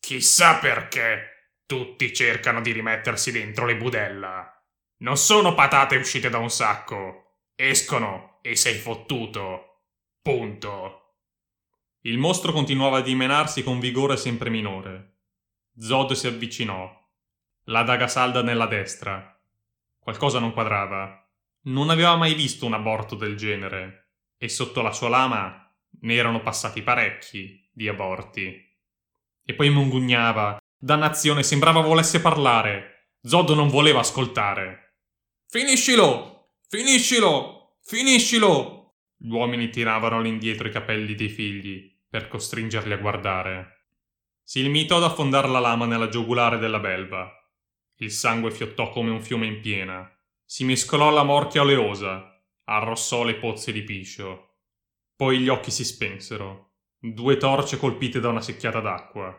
Chissà 0.00 0.58
perché 0.58 1.60
tutti 1.64 2.12
cercano 2.12 2.60
di 2.60 2.72
rimettersi 2.72 3.32
dentro 3.32 3.64
le 3.64 3.76
budella. 3.76 4.50
Non 4.98 5.16
sono 5.16 5.54
patate 5.54 5.96
uscite 5.96 6.28
da 6.28 6.38
un 6.38 6.50
sacco. 6.50 7.38
Escono 7.54 8.33
e 8.46 8.56
sei 8.56 8.74
fottuto. 8.74 9.84
Punto. 10.20 11.14
Il 12.02 12.18
mostro 12.18 12.52
continuava 12.52 12.98
a 12.98 13.00
dimenarsi 13.00 13.62
con 13.62 13.80
vigore 13.80 14.18
sempre 14.18 14.50
minore. 14.50 15.20
Zod 15.78 16.12
si 16.12 16.26
avvicinò. 16.26 16.94
La 17.64 17.82
daga 17.84 18.06
salda 18.06 18.42
nella 18.42 18.66
destra. 18.66 19.34
Qualcosa 19.98 20.40
non 20.40 20.52
quadrava. 20.52 21.26
Non 21.62 21.88
aveva 21.88 22.16
mai 22.16 22.34
visto 22.34 22.66
un 22.66 22.74
aborto 22.74 23.14
del 23.14 23.34
genere, 23.38 24.10
e 24.36 24.50
sotto 24.50 24.82
la 24.82 24.92
sua 24.92 25.08
lama 25.08 25.74
ne 26.02 26.14
erano 26.14 26.42
passati 26.42 26.82
parecchi 26.82 27.66
di 27.72 27.88
aborti. 27.88 28.54
E 29.42 29.54
poi 29.54 29.70
mungugnava. 29.70 30.58
Dannazione, 30.76 31.42
sembrava 31.42 31.80
volesse 31.80 32.20
parlare. 32.20 33.12
Zod 33.22 33.48
non 33.52 33.68
voleva 33.68 34.00
ascoltare. 34.00 34.96
Finiscilo! 35.48 36.50
Finiscilo! 36.68 37.63
Finiscilo! 37.86 38.94
Gli 39.14 39.28
uomini 39.28 39.68
tiravano 39.68 40.16
all'indietro 40.16 40.66
i 40.66 40.70
capelli 40.70 41.14
dei 41.14 41.28
figli 41.28 41.94
per 42.08 42.28
costringerli 42.28 42.94
a 42.94 42.96
guardare. 42.96 43.88
Si 44.42 44.62
limitò 44.62 44.96
ad 44.96 45.02
affondare 45.02 45.48
la 45.48 45.58
lama 45.58 45.84
nella 45.84 46.08
giugulare 46.08 46.56
della 46.56 46.78
belva. 46.78 47.30
Il 47.96 48.10
sangue 48.10 48.50
fiottò 48.52 48.88
come 48.88 49.10
un 49.10 49.20
fiume 49.20 49.44
in 49.44 49.60
piena. 49.60 50.10
Si 50.46 50.64
mescolò 50.64 51.08
alla 51.08 51.24
morchia 51.24 51.60
oleosa, 51.60 52.42
arrossò 52.64 53.22
le 53.22 53.34
pozze 53.34 53.70
di 53.70 53.82
piscio. 53.82 54.60
Poi 55.14 55.40
gli 55.40 55.48
occhi 55.48 55.70
si 55.70 55.84
spensero. 55.84 56.76
Due 56.98 57.36
torce 57.36 57.76
colpite 57.76 58.18
da 58.18 58.28
una 58.28 58.40
secchiata 58.40 58.80
d'acqua. 58.80 59.30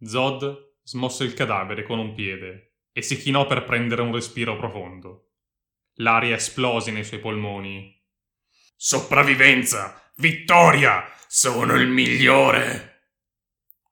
Zod 0.00 0.76
smosse 0.82 1.24
il 1.24 1.34
cadavere 1.34 1.82
con 1.82 1.98
un 1.98 2.14
piede 2.14 2.76
e 2.90 3.02
si 3.02 3.18
chinò 3.18 3.46
per 3.46 3.64
prendere 3.64 4.00
un 4.00 4.14
respiro 4.14 4.56
profondo. 4.56 5.31
L'aria 5.96 6.36
esplose 6.36 6.90
nei 6.90 7.04
suoi 7.04 7.20
polmoni. 7.20 7.94
Sopravvivenza! 8.76 10.10
Vittoria! 10.16 11.04
Sono 11.26 11.74
il 11.76 11.88
migliore. 11.88 13.10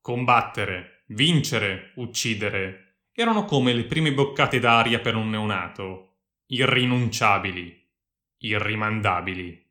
Combattere, 0.00 1.04
vincere, 1.08 1.92
uccidere 1.96 2.90
erano 3.12 3.44
come 3.44 3.72
le 3.72 3.84
prime 3.84 4.12
boccate 4.12 4.58
d'aria 4.58 5.00
per 5.00 5.14
un 5.14 5.30
neonato, 5.30 6.20
irrinunciabili, 6.46 7.88
irrimandabili. 8.38 9.68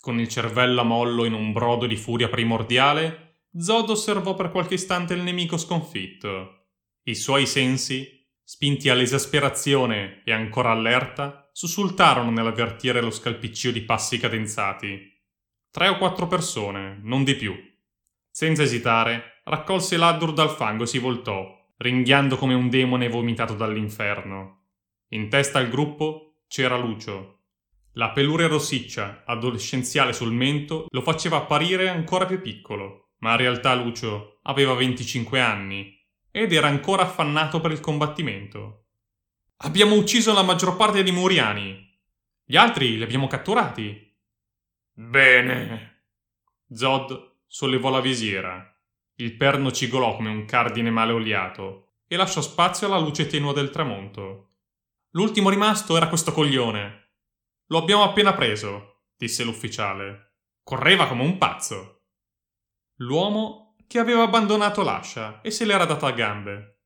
Con 0.00 0.18
il 0.18 0.28
cervello 0.28 0.80
a 0.80 0.84
mollo 0.84 1.24
in 1.24 1.32
un 1.32 1.52
brodo 1.52 1.86
di 1.86 1.96
furia 1.96 2.28
primordiale, 2.28 3.44
Zod 3.56 3.90
osservò 3.90 4.34
per 4.34 4.50
qualche 4.50 4.74
istante 4.74 5.14
il 5.14 5.22
nemico 5.22 5.56
sconfitto. 5.56 6.68
I 7.04 7.14
suoi 7.14 7.46
sensi, 7.46 8.19
spinti 8.50 8.88
all'esasperazione 8.88 10.22
e 10.24 10.32
ancora 10.32 10.72
allerta, 10.72 11.48
sussultarono 11.52 12.32
nell'avvertire 12.32 13.00
lo 13.00 13.12
scalpiccio 13.12 13.70
di 13.70 13.82
passi 13.82 14.18
cadenzati 14.18 15.22
Tre 15.70 15.86
o 15.86 15.96
quattro 15.96 16.26
persone, 16.26 16.98
non 17.00 17.22
di 17.22 17.36
più. 17.36 17.54
Senza 18.28 18.64
esitare, 18.64 19.42
raccolse 19.44 19.96
Laddur 19.96 20.32
dal 20.32 20.50
fango 20.50 20.82
e 20.82 20.88
si 20.88 20.98
voltò, 20.98 21.46
ringhiando 21.76 22.36
come 22.36 22.54
un 22.54 22.68
demone 22.68 23.08
vomitato 23.08 23.54
dall'inferno. 23.54 24.64
In 25.10 25.28
testa 25.28 25.60
al 25.60 25.68
gruppo 25.68 26.42
c'era 26.48 26.76
Lucio. 26.76 27.42
La 27.92 28.10
peluria 28.10 28.48
rossiccia, 28.48 29.22
adolescenziale 29.26 30.12
sul 30.12 30.32
mento, 30.32 30.86
lo 30.88 31.02
faceva 31.02 31.36
apparire 31.36 31.88
ancora 31.88 32.26
più 32.26 32.40
piccolo, 32.40 33.12
ma 33.18 33.30
in 33.30 33.36
realtà 33.36 33.72
Lucio 33.74 34.40
aveva 34.42 34.74
25 34.74 35.38
anni 35.38 35.98
ed 36.30 36.52
era 36.52 36.68
ancora 36.68 37.02
affannato 37.02 37.60
per 37.60 37.70
il 37.70 37.80
combattimento. 37.80 38.86
Abbiamo 39.58 39.94
ucciso 39.94 40.32
la 40.32 40.42
maggior 40.42 40.76
parte 40.76 41.02
dei 41.02 41.12
Muriani. 41.12 41.88
Gli 42.44 42.56
altri 42.56 42.96
li 42.96 43.02
abbiamo 43.02 43.26
catturati, 43.26 44.10
Bene. 44.92 46.08
Zod 46.70 47.38
sollevò 47.46 47.88
la 47.88 48.00
visiera. 48.00 48.70
Il 49.14 49.34
perno 49.34 49.70
cigolò 49.70 50.14
come 50.14 50.28
un 50.28 50.44
cardine 50.44 50.90
male 50.90 51.12
oliato 51.12 51.92
e 52.06 52.16
lasciò 52.16 52.42
spazio 52.42 52.86
alla 52.86 52.98
luce 52.98 53.26
tenua 53.26 53.54
del 53.54 53.70
tramonto. 53.70 54.56
L'ultimo 55.12 55.48
rimasto 55.48 55.96
era 55.96 56.08
questo 56.08 56.32
coglione. 56.32 57.12
Lo 57.68 57.78
abbiamo 57.78 58.02
appena 58.02 58.34
preso, 58.34 59.04
disse 59.16 59.42
l'ufficiale. 59.42 60.34
Correva 60.62 61.06
come 61.06 61.22
un 61.22 61.38
pazzo. 61.38 62.02
L'uomo 62.96 63.59
che 63.90 63.98
aveva 63.98 64.22
abbandonato 64.22 64.84
l'ascia 64.84 65.40
e 65.40 65.50
se 65.50 65.64
l'era 65.64 65.84
data 65.84 66.06
a 66.06 66.12
gambe. 66.12 66.82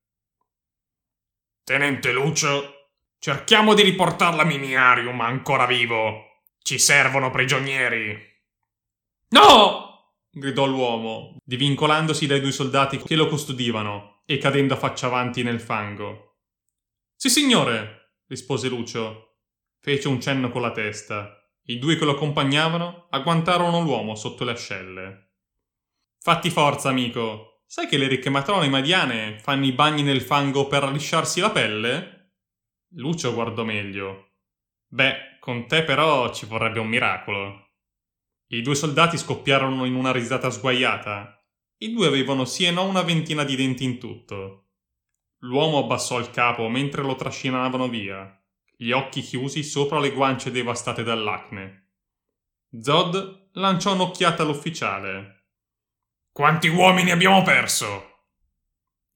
Tenente 1.62 2.10
Lucio, 2.12 2.92
cerchiamo 3.18 3.74
di 3.74 3.82
riportarla 3.82 4.40
a 4.40 4.46
Miniarium 4.46 5.20
ancora 5.20 5.66
vivo. 5.66 6.40
Ci 6.62 6.78
servono 6.78 7.30
prigionieri. 7.30 8.18
No! 9.28 10.14
gridò 10.30 10.64
l'uomo, 10.64 11.36
divincolandosi 11.44 12.26
dai 12.26 12.40
due 12.40 12.52
soldati 12.52 12.96
che 12.96 13.16
lo 13.16 13.28
custodivano 13.28 14.22
e 14.24 14.38
cadendo 14.38 14.72
a 14.72 14.78
faccia 14.78 15.08
avanti 15.08 15.42
nel 15.42 15.60
fango. 15.60 16.38
Sì, 17.14 17.28
signore, 17.28 18.14
rispose 18.28 18.68
Lucio. 18.68 19.40
Fece 19.78 20.08
un 20.08 20.22
cenno 20.22 20.48
con 20.48 20.62
la 20.62 20.72
testa. 20.72 21.38
I 21.64 21.78
due 21.78 21.98
che 21.98 22.06
lo 22.06 22.12
accompagnavano 22.12 23.08
agguantarono 23.10 23.82
l'uomo 23.82 24.14
sotto 24.14 24.44
le 24.44 24.52
ascelle. 24.52 25.33
Fatti 26.24 26.48
forza, 26.48 26.88
amico. 26.88 27.64
Sai 27.66 27.86
che 27.86 27.98
le 27.98 28.08
ricche 28.08 28.30
matrone 28.30 28.70
madiane 28.70 29.38
fanno 29.40 29.66
i 29.66 29.72
bagni 29.72 30.02
nel 30.02 30.22
fango 30.22 30.66
per 30.66 30.90
lisciarsi 30.90 31.38
la 31.38 31.50
pelle? 31.50 32.36
Lucio 32.94 33.34
guardò 33.34 33.62
meglio. 33.62 34.36
Beh, 34.86 35.36
con 35.38 35.66
te 35.66 35.82
però 35.82 36.32
ci 36.32 36.46
vorrebbe 36.46 36.78
un 36.78 36.88
miracolo. 36.88 37.72
I 38.52 38.62
due 38.62 38.74
soldati 38.74 39.18
scoppiarono 39.18 39.84
in 39.84 39.94
una 39.96 40.12
risata 40.12 40.48
sguaiata. 40.48 41.46
I 41.80 41.92
due 41.92 42.06
avevano 42.06 42.46
sì 42.46 42.64
e 42.64 42.70
no 42.70 42.84
una 42.84 43.02
ventina 43.02 43.44
di 43.44 43.54
denti 43.54 43.84
in 43.84 43.98
tutto. 43.98 44.68
L'uomo 45.40 45.76
abbassò 45.76 46.18
il 46.18 46.30
capo 46.30 46.70
mentre 46.70 47.02
lo 47.02 47.16
trascinavano 47.16 47.86
via, 47.86 48.42
gli 48.74 48.92
occhi 48.92 49.20
chiusi 49.20 49.62
sopra 49.62 50.00
le 50.00 50.12
guance 50.12 50.50
devastate 50.50 51.02
dall'acne. 51.02 51.96
Zod 52.80 53.50
lanciò 53.52 53.92
un'occhiata 53.92 54.42
all'ufficiale. 54.42 55.43
Quanti 56.34 56.66
uomini 56.66 57.12
abbiamo 57.12 57.42
perso? 57.42 58.22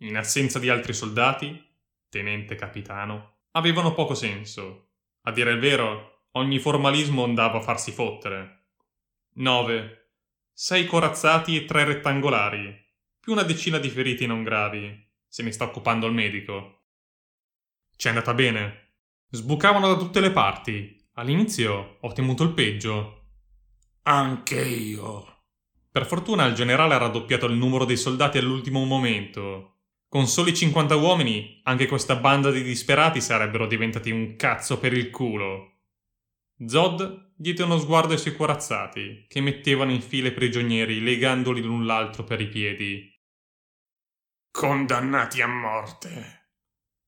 In 0.03 0.17
assenza 0.17 0.61
di 0.61 0.69
altri 0.69 0.95
soldati, 0.95 1.61
tenente 2.09 2.55
capitano, 2.55 3.39
avevano 3.55 3.93
poco 3.93 4.15
senso. 4.15 4.91
A 5.23 5.33
dire 5.33 5.51
il 5.51 5.59
vero, 5.59 6.27
ogni 6.35 6.61
formalismo 6.61 7.25
andava 7.25 7.59
a 7.59 7.61
farsi 7.61 7.91
fottere. 7.91 8.67
9. 9.33 10.11
Sei 10.53 10.87
corazzati 10.87 11.57
e 11.57 11.65
tre 11.65 11.83
rettangolari, 11.87 12.73
più 13.19 13.33
una 13.33 13.43
decina 13.43 13.79
di 13.79 13.91
feriti 13.91 14.25
non 14.25 14.45
gravi. 14.45 15.05
Se 15.27 15.43
ne 15.43 15.51
sta 15.51 15.65
occupando 15.65 16.07
il 16.07 16.15
medico. 16.15 16.85
C'è 17.97 18.11
andata 18.11 18.33
bene. 18.33 18.93
Sbucavano 19.31 19.89
da 19.89 19.97
tutte 19.97 20.21
le 20.21 20.31
parti. 20.31 21.05
All'inizio 21.15 21.99
ho 22.01 22.13
temuto 22.13 22.45
il 22.45 22.53
peggio. 22.53 23.31
Anche 24.03 24.65
io. 24.65 25.38
Per 25.99 26.07
fortuna 26.07 26.47
il 26.47 26.55
generale 26.55 26.95
ha 26.95 26.99
raddoppiato 26.99 27.47
il 27.47 27.57
numero 27.57 27.85
dei 27.85 27.97
soldati 27.97 28.39
all'ultimo 28.39 28.85
momento. 28.85 29.79
Con 30.07 30.29
soli 30.29 30.55
50 30.55 30.95
uomini, 30.95 31.61
anche 31.65 31.89
questa 31.89 32.15
banda 32.15 32.53
di 32.53 32.63
disperati 32.63 33.21
sarebbero 33.21 33.67
diventati 33.67 34.13
un 34.13 34.37
cazzo 34.37 34.79
per 34.79 34.93
il 34.93 35.11
culo. 35.11 35.81
Zod 36.65 37.33
diede 37.35 37.65
uno 37.65 37.79
sguardo 37.79 38.13
ai 38.13 38.19
suoi 38.21 38.37
corazzati, 38.37 39.25
che 39.27 39.41
mettevano 39.41 39.91
in 39.91 40.01
file 40.01 40.31
prigionieri 40.31 41.01
legandoli 41.01 41.63
l'un 41.63 41.85
l'altro 41.85 42.23
per 42.23 42.41
i 42.43 42.47
piedi. 42.47 43.13
Condannati 44.53 45.43
a 45.43 45.49
morte. 45.49 46.53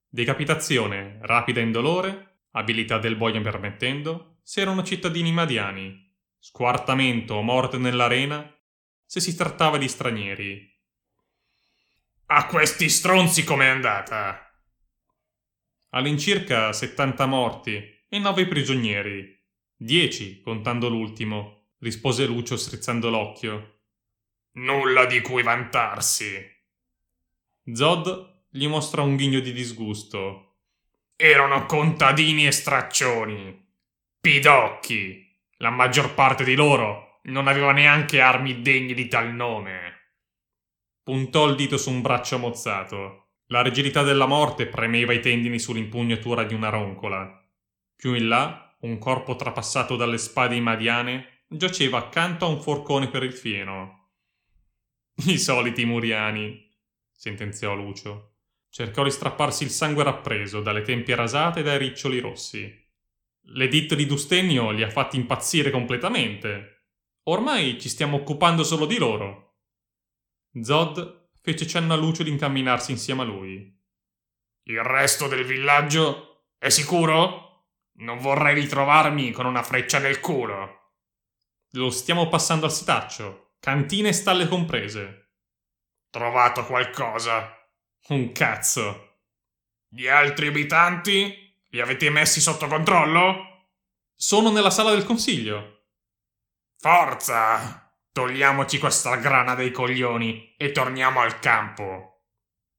Decapitazione, 0.08 1.20
rapida 1.22 1.60
e 1.60 1.62
indolore, 1.62 2.40
abilità 2.54 2.98
del 2.98 3.14
boia 3.14 3.40
permettendo, 3.40 4.38
se 4.42 4.62
erano 4.62 4.82
cittadini 4.82 5.30
madiani. 5.30 6.12
Squartamento 6.40 7.34
o 7.34 7.42
morte 7.42 7.78
nell'arena, 7.78 8.52
se 9.10 9.18
si 9.18 9.34
trattava 9.34 9.76
di 9.76 9.88
stranieri. 9.88 10.72
A 12.26 12.46
questi 12.46 12.88
stronzi 12.88 13.42
com'è 13.42 13.66
andata? 13.66 14.38
All'incirca 15.88 16.72
70 16.72 17.26
morti 17.26 18.04
e 18.08 18.18
9 18.20 18.46
prigionieri, 18.46 19.36
Dieci, 19.74 20.40
contando 20.42 20.88
l'ultimo, 20.88 21.70
rispose 21.78 22.24
Lucio 22.24 22.56
strizzando 22.56 23.10
l'occhio. 23.10 23.80
Nulla 24.52 25.06
di 25.06 25.20
cui 25.22 25.42
vantarsi. 25.42 26.32
Zod 27.72 28.44
gli 28.48 28.68
mostrò 28.68 29.02
un 29.02 29.16
ghigno 29.16 29.40
di 29.40 29.52
disgusto. 29.52 30.58
Erano 31.16 31.66
contadini 31.66 32.46
e 32.46 32.52
straccioni. 32.52 33.68
Pidocchi. 34.20 35.36
La 35.56 35.70
maggior 35.70 36.14
parte 36.14 36.44
di 36.44 36.54
loro 36.54 37.08
non 37.24 37.46
aveva 37.46 37.72
neanche 37.72 38.20
armi 38.20 38.60
degne 38.60 38.94
di 38.94 39.08
tal 39.08 39.32
nome. 39.34 40.12
Puntò 41.02 41.48
il 41.48 41.56
dito 41.56 41.76
su 41.76 41.90
un 41.90 42.00
braccio 42.00 42.38
mozzato. 42.38 43.32
La 43.46 43.62
rigidità 43.62 44.02
della 44.02 44.26
morte 44.26 44.66
premeva 44.66 45.12
i 45.12 45.20
tendini 45.20 45.58
sull'impugnatura 45.58 46.44
di 46.44 46.54
una 46.54 46.68
roncola. 46.68 47.44
Più 47.96 48.14
in 48.14 48.28
là 48.28 48.76
un 48.80 48.98
corpo 48.98 49.36
trapassato 49.36 49.96
dalle 49.96 50.18
spade 50.18 50.54
imadiane, 50.54 51.44
giaceva 51.48 51.98
accanto 51.98 52.44
a 52.44 52.48
un 52.48 52.60
forcone 52.60 53.08
per 53.08 53.22
il 53.22 53.32
fieno. 53.32 54.12
I 55.26 55.38
soliti 55.38 55.84
muriani, 55.84 56.68
sentenziò 57.10 57.74
Lucio. 57.74 58.36
Cercò 58.70 59.02
di 59.02 59.10
strapparsi 59.10 59.64
il 59.64 59.70
sangue 59.70 60.04
rappreso 60.04 60.60
dalle 60.60 60.82
tempie 60.82 61.16
rasate 61.16 61.60
e 61.60 61.62
dai 61.62 61.76
riccioli 61.76 62.20
rossi. 62.20 62.72
L'editto 63.52 63.94
di 63.94 64.06
Dustennio 64.06 64.70
li 64.70 64.82
ha 64.82 64.90
fatti 64.90 65.16
impazzire 65.16 65.70
completamente. 65.70 66.79
Ormai 67.24 67.80
ci 67.80 67.88
stiamo 67.88 68.16
occupando 68.16 68.64
solo 68.64 68.86
di 68.86 68.96
loro. 68.96 69.58
Zod 70.62 71.28
fece 71.42 71.66
cenno 71.66 71.92
a 71.92 71.96
Lucio 71.96 72.22
di 72.22 72.30
incamminarsi 72.30 72.90
insieme 72.90 73.22
a 73.22 73.24
lui. 73.24 73.78
Il 74.64 74.82
resto 74.82 75.28
del 75.28 75.44
villaggio 75.44 76.46
è 76.58 76.68
sicuro? 76.68 77.68
Non 78.00 78.18
vorrei 78.18 78.54
ritrovarmi 78.54 79.30
con 79.32 79.46
una 79.46 79.62
freccia 79.62 79.98
nel 79.98 80.20
culo. 80.20 80.94
Lo 81.72 81.90
stiamo 81.90 82.28
passando 82.28 82.66
al 82.66 82.72
setaccio. 82.72 83.54
Cantine 83.60 84.08
e 84.08 84.12
stalle 84.12 84.48
comprese. 84.48 85.34
Trovato 86.10 86.64
qualcosa? 86.64 87.54
Un 88.08 88.32
cazzo. 88.32 89.18
Gli 89.88 90.06
altri 90.06 90.48
abitanti? 90.48 91.54
Li 91.68 91.80
avete 91.80 92.10
messi 92.10 92.40
sotto 92.40 92.66
controllo? 92.66 93.68
Sono 94.14 94.50
nella 94.50 94.70
sala 94.70 94.90
del 94.90 95.04
consiglio. 95.04 95.79
Forza! 96.82 97.94
Togliamoci 98.10 98.78
questa 98.78 99.16
grana 99.16 99.54
dei 99.54 99.70
coglioni 99.70 100.54
e 100.56 100.72
torniamo 100.72 101.20
al 101.20 101.38
campo. 101.38 102.22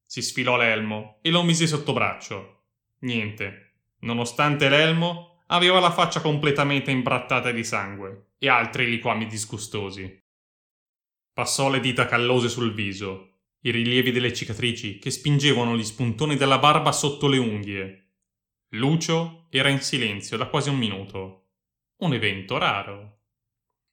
Si 0.03 0.23
sfilò 0.23 0.57
l'elmo 0.57 1.19
e 1.21 1.29
lo 1.29 1.43
mise 1.43 1.67
sotto 1.67 1.93
braccio. 1.93 2.63
Niente. 3.01 3.73
Nonostante 3.99 4.69
l'elmo, 4.69 5.43
aveva 5.49 5.79
la 5.79 5.91
faccia 5.91 6.19
completamente 6.19 6.89
imbrattata 6.89 7.51
di 7.51 7.63
sangue 7.63 8.31
e 8.39 8.49
altri 8.49 8.89
liquami 8.89 9.27
disgustosi. 9.27 10.19
Passò 11.31 11.69
le 11.69 11.79
dita 11.79 12.07
callose 12.07 12.49
sul 12.49 12.73
viso, 12.73 13.41
i 13.59 13.69
rilievi 13.69 14.11
delle 14.11 14.33
cicatrici 14.33 14.97
che 14.97 15.11
spingevano 15.11 15.77
gli 15.77 15.85
spuntoni 15.85 16.37
della 16.37 16.57
barba 16.57 16.91
sotto 16.91 17.27
le 17.27 17.37
unghie. 17.37 18.13
Lucio 18.69 19.45
era 19.51 19.69
in 19.69 19.79
silenzio 19.79 20.37
da 20.37 20.47
quasi 20.47 20.69
un 20.69 20.77
minuto. 20.79 21.49
Un 21.97 22.15
evento 22.15 22.57
raro. 22.57 23.20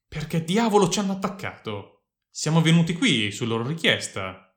Perché 0.08 0.42
diavolo 0.42 0.88
ci 0.88 1.00
hanno 1.00 1.12
attaccato? 1.12 2.04
Siamo 2.30 2.62
venuti 2.62 2.94
qui 2.94 3.30
su 3.30 3.44
loro 3.44 3.66
richiesta. 3.66 4.56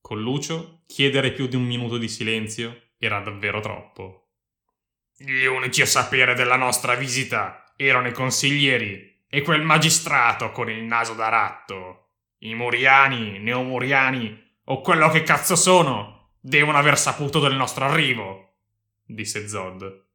Con 0.00 0.20
Lucio 0.20 0.82
chiedere 0.86 1.32
più 1.32 1.46
di 1.46 1.54
un 1.54 1.62
minuto 1.62 1.96
di 1.96 2.08
silenzio 2.08 2.90
era 2.98 3.20
davvero 3.20 3.60
troppo. 3.60 4.32
Gli 5.16 5.44
unici 5.44 5.82
a 5.82 5.86
sapere 5.86 6.34
della 6.34 6.56
nostra 6.56 6.96
visita 6.96 7.72
erano 7.76 8.08
i 8.08 8.12
consiglieri 8.12 9.24
e 9.28 9.42
quel 9.42 9.62
magistrato 9.62 10.50
con 10.50 10.68
il 10.68 10.82
naso 10.82 11.14
da 11.14 11.28
ratto. 11.28 12.14
I 12.38 12.54
muriani, 12.54 13.38
neomuriani 13.38 14.56
o 14.64 14.80
quello 14.80 15.08
che 15.10 15.22
cazzo 15.22 15.54
sono 15.54 16.32
devono 16.40 16.78
aver 16.78 16.98
saputo 16.98 17.38
del 17.38 17.54
nostro 17.54 17.84
arrivo, 17.84 18.56
disse 19.04 19.46
Zod. 19.46 20.10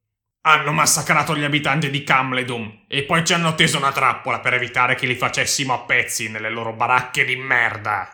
Hanno 0.48 0.72
massacrato 0.72 1.36
gli 1.36 1.44
abitanti 1.44 1.90
di 1.90 2.06
Camledum 2.06 2.86
e 2.88 3.04
poi 3.04 3.26
ci 3.26 3.34
hanno 3.34 3.54
teso 3.54 3.76
una 3.76 3.92
trappola 3.92 4.40
per 4.40 4.54
evitare 4.54 4.96
che 4.96 5.06
li 5.06 5.16
facessimo 5.16 5.74
a 5.74 5.80
pezzi 5.80 6.30
nelle 6.30 6.50
loro 6.50 6.72
baracche 6.72 7.26
di 7.26 7.36
merda. 7.36 8.08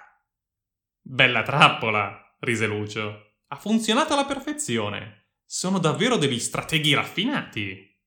Bella 0.99 1.43
trappola, 1.43 2.35
rise 2.39 2.65
Lucio. 2.65 3.35
Ha 3.49 3.55
funzionato 3.55 4.13
alla 4.13 4.25
perfezione. 4.25 5.27
Sono 5.45 5.77
davvero 5.77 6.17
degli 6.17 6.39
strateghi 6.39 6.95
raffinati. 6.95 8.01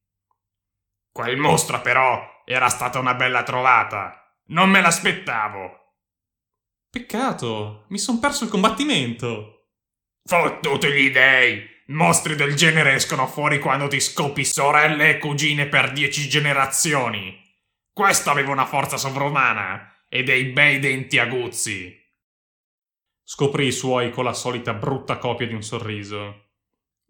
Quel 1.13 1.37
mostro, 1.37 1.81
però, 1.81 2.43
era 2.45 2.69
stata 2.69 2.99
una 2.99 3.15
bella 3.15 3.45
trovata. 3.45 4.41
Non 4.47 4.69
me 4.69 4.81
l'aspettavo. 4.81 5.99
Peccato, 6.91 7.85
mi 7.91 7.99
son 7.99 8.19
perso 8.19 8.43
il 8.43 8.51
combattimento. 8.51 9.69
Fottuti 10.25 10.91
gli 10.91 11.13
dei! 11.13 11.76
Mostri 11.89 12.35
del 12.35 12.57
genere 12.57 12.95
escono 12.95 13.29
fuori 13.29 13.61
quando 13.61 13.87
ti 13.87 14.01
scopi 14.01 14.45
sorelle 14.45 15.11
e 15.11 15.19
cugine 15.19 15.67
per 15.67 15.93
dieci 15.93 16.29
generazioni. 16.29 17.45
Questo 17.93 18.31
aveva 18.31 18.51
una 18.51 18.67
forza 18.67 18.97
sovrumana 18.97 19.95
e 20.09 20.25
dei 20.25 20.47
bei 20.47 20.81
denti 20.81 21.19
aguzzi. 21.21 21.97
Scoprì 23.23 23.67
i 23.67 23.73
suoi 23.73 24.11
con 24.11 24.25
la 24.25 24.33
solita 24.33 24.75
brutta 24.75 25.19
copia 25.19 25.47
di 25.47 25.55
un 25.55 25.63
sorriso. 25.63 26.49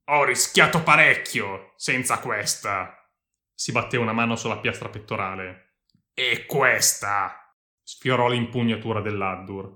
Ho 0.04 0.24
rischiato 0.24 0.82
parecchio 0.82 1.72
senza 1.76 2.18
questa. 2.18 3.10
Si 3.54 3.72
batté 3.72 3.96
una 3.96 4.12
mano 4.12 4.36
sulla 4.36 4.58
piastra 4.58 4.90
pettorale. 4.90 5.78
E 6.12 6.44
questa. 6.44 7.54
sfiorò 7.82 8.28
l'impugnatura 8.28 9.00
dell'Addur. 9.00 9.74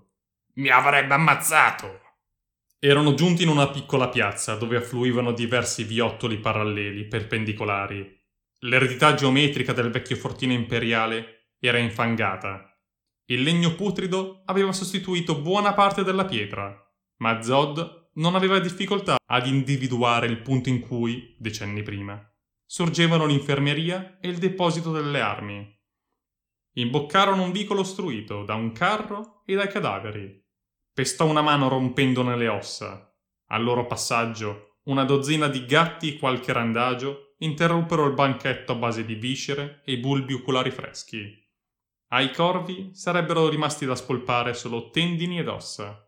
Mi 0.55 0.69
avrebbe 0.69 1.15
ammazzato! 1.15 2.10
Erano 2.83 3.13
giunti 3.13 3.43
in 3.43 3.51
una 3.51 3.69
piccola 3.69 4.09
piazza 4.09 4.55
dove 4.55 4.79
affluivano 4.79 5.33
diversi 5.33 5.85
viottoli 5.85 6.39
paralleli, 6.39 7.05
perpendicolari. 7.05 8.19
L'eredità 8.61 9.13
geometrica 9.13 9.75
del 9.75 9.91
vecchio 9.91 10.17
fortino 10.17 10.55
imperiale 10.55 11.51
era 11.59 11.77
infangata. 11.77 12.75
Il 13.27 13.43
legno 13.43 13.75
putrido 13.75 14.41
aveva 14.47 14.73
sostituito 14.73 15.43
buona 15.43 15.75
parte 15.75 16.03
della 16.03 16.25
pietra, 16.25 16.75
ma 17.19 17.43
Zod 17.43 18.13
non 18.15 18.35
aveva 18.35 18.59
difficoltà 18.59 19.19
ad 19.27 19.47
individuare 19.47 20.27
il 20.27 20.41
punto 20.41 20.71
in 20.71 20.81
cui, 20.81 21.37
decenni 21.39 21.83
prima, 21.83 22.19
sorgevano 22.65 23.27
l'infermeria 23.27 24.19
e 24.23 24.29
il 24.29 24.39
deposito 24.39 24.91
delle 24.91 25.21
armi. 25.21 25.79
Imboccarono 26.77 27.43
un 27.43 27.53
vicolo 27.53 27.81
ostruito 27.81 28.43
da 28.43 28.55
un 28.55 28.73
carro 28.73 29.43
e 29.45 29.55
dai 29.55 29.69
cadaveri. 29.69 30.40
Pestò 31.01 31.25
una 31.25 31.41
mano 31.41 31.69
rompendone 31.69 32.37
le 32.37 32.49
ossa. 32.49 33.11
Al 33.47 33.65
loro 33.65 33.87
passaggio, 33.87 34.81
una 34.85 35.05
dozzina 35.05 35.49
di 35.49 35.65
gatti 35.65 36.13
e 36.13 36.19
qualche 36.19 36.53
randagio 36.53 37.37
interruppero 37.39 38.05
il 38.05 38.13
banchetto 38.13 38.73
a 38.73 38.75
base 38.75 39.07
di 39.07 39.15
viscere 39.15 39.81
e 39.87 39.97
bulbi 39.97 40.35
oculari 40.35 40.71
freschi. 40.71 41.43
Ai 42.09 42.31
corvi 42.35 42.91
sarebbero 42.93 43.49
rimasti 43.49 43.87
da 43.87 43.95
spolpare 43.95 44.53
solo 44.53 44.91
tendini 44.91 45.39
ed 45.39 45.49
ossa. 45.49 46.07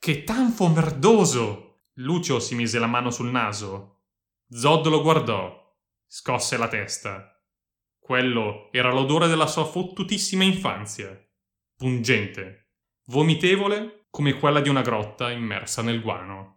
Che 0.00 0.24
tanfo 0.24 0.66
merdoso! 0.66 1.82
Lucio 1.98 2.40
si 2.40 2.56
mise 2.56 2.80
la 2.80 2.88
mano 2.88 3.12
sul 3.12 3.30
naso. 3.30 4.06
Zod 4.48 4.88
lo 4.88 5.00
guardò, 5.00 5.78
scosse 6.08 6.56
la 6.56 6.66
testa. 6.66 7.40
Quello 8.00 8.68
era 8.72 8.90
l'odore 8.92 9.28
della 9.28 9.46
sua 9.46 9.64
fottutissima 9.64 10.42
infanzia. 10.42 11.16
Pungente, 11.76 12.65
vomitevole 13.06 14.06
come 14.10 14.34
quella 14.34 14.60
di 14.60 14.68
una 14.68 14.82
grotta 14.82 15.30
immersa 15.30 15.82
nel 15.82 16.00
guano. 16.00 16.55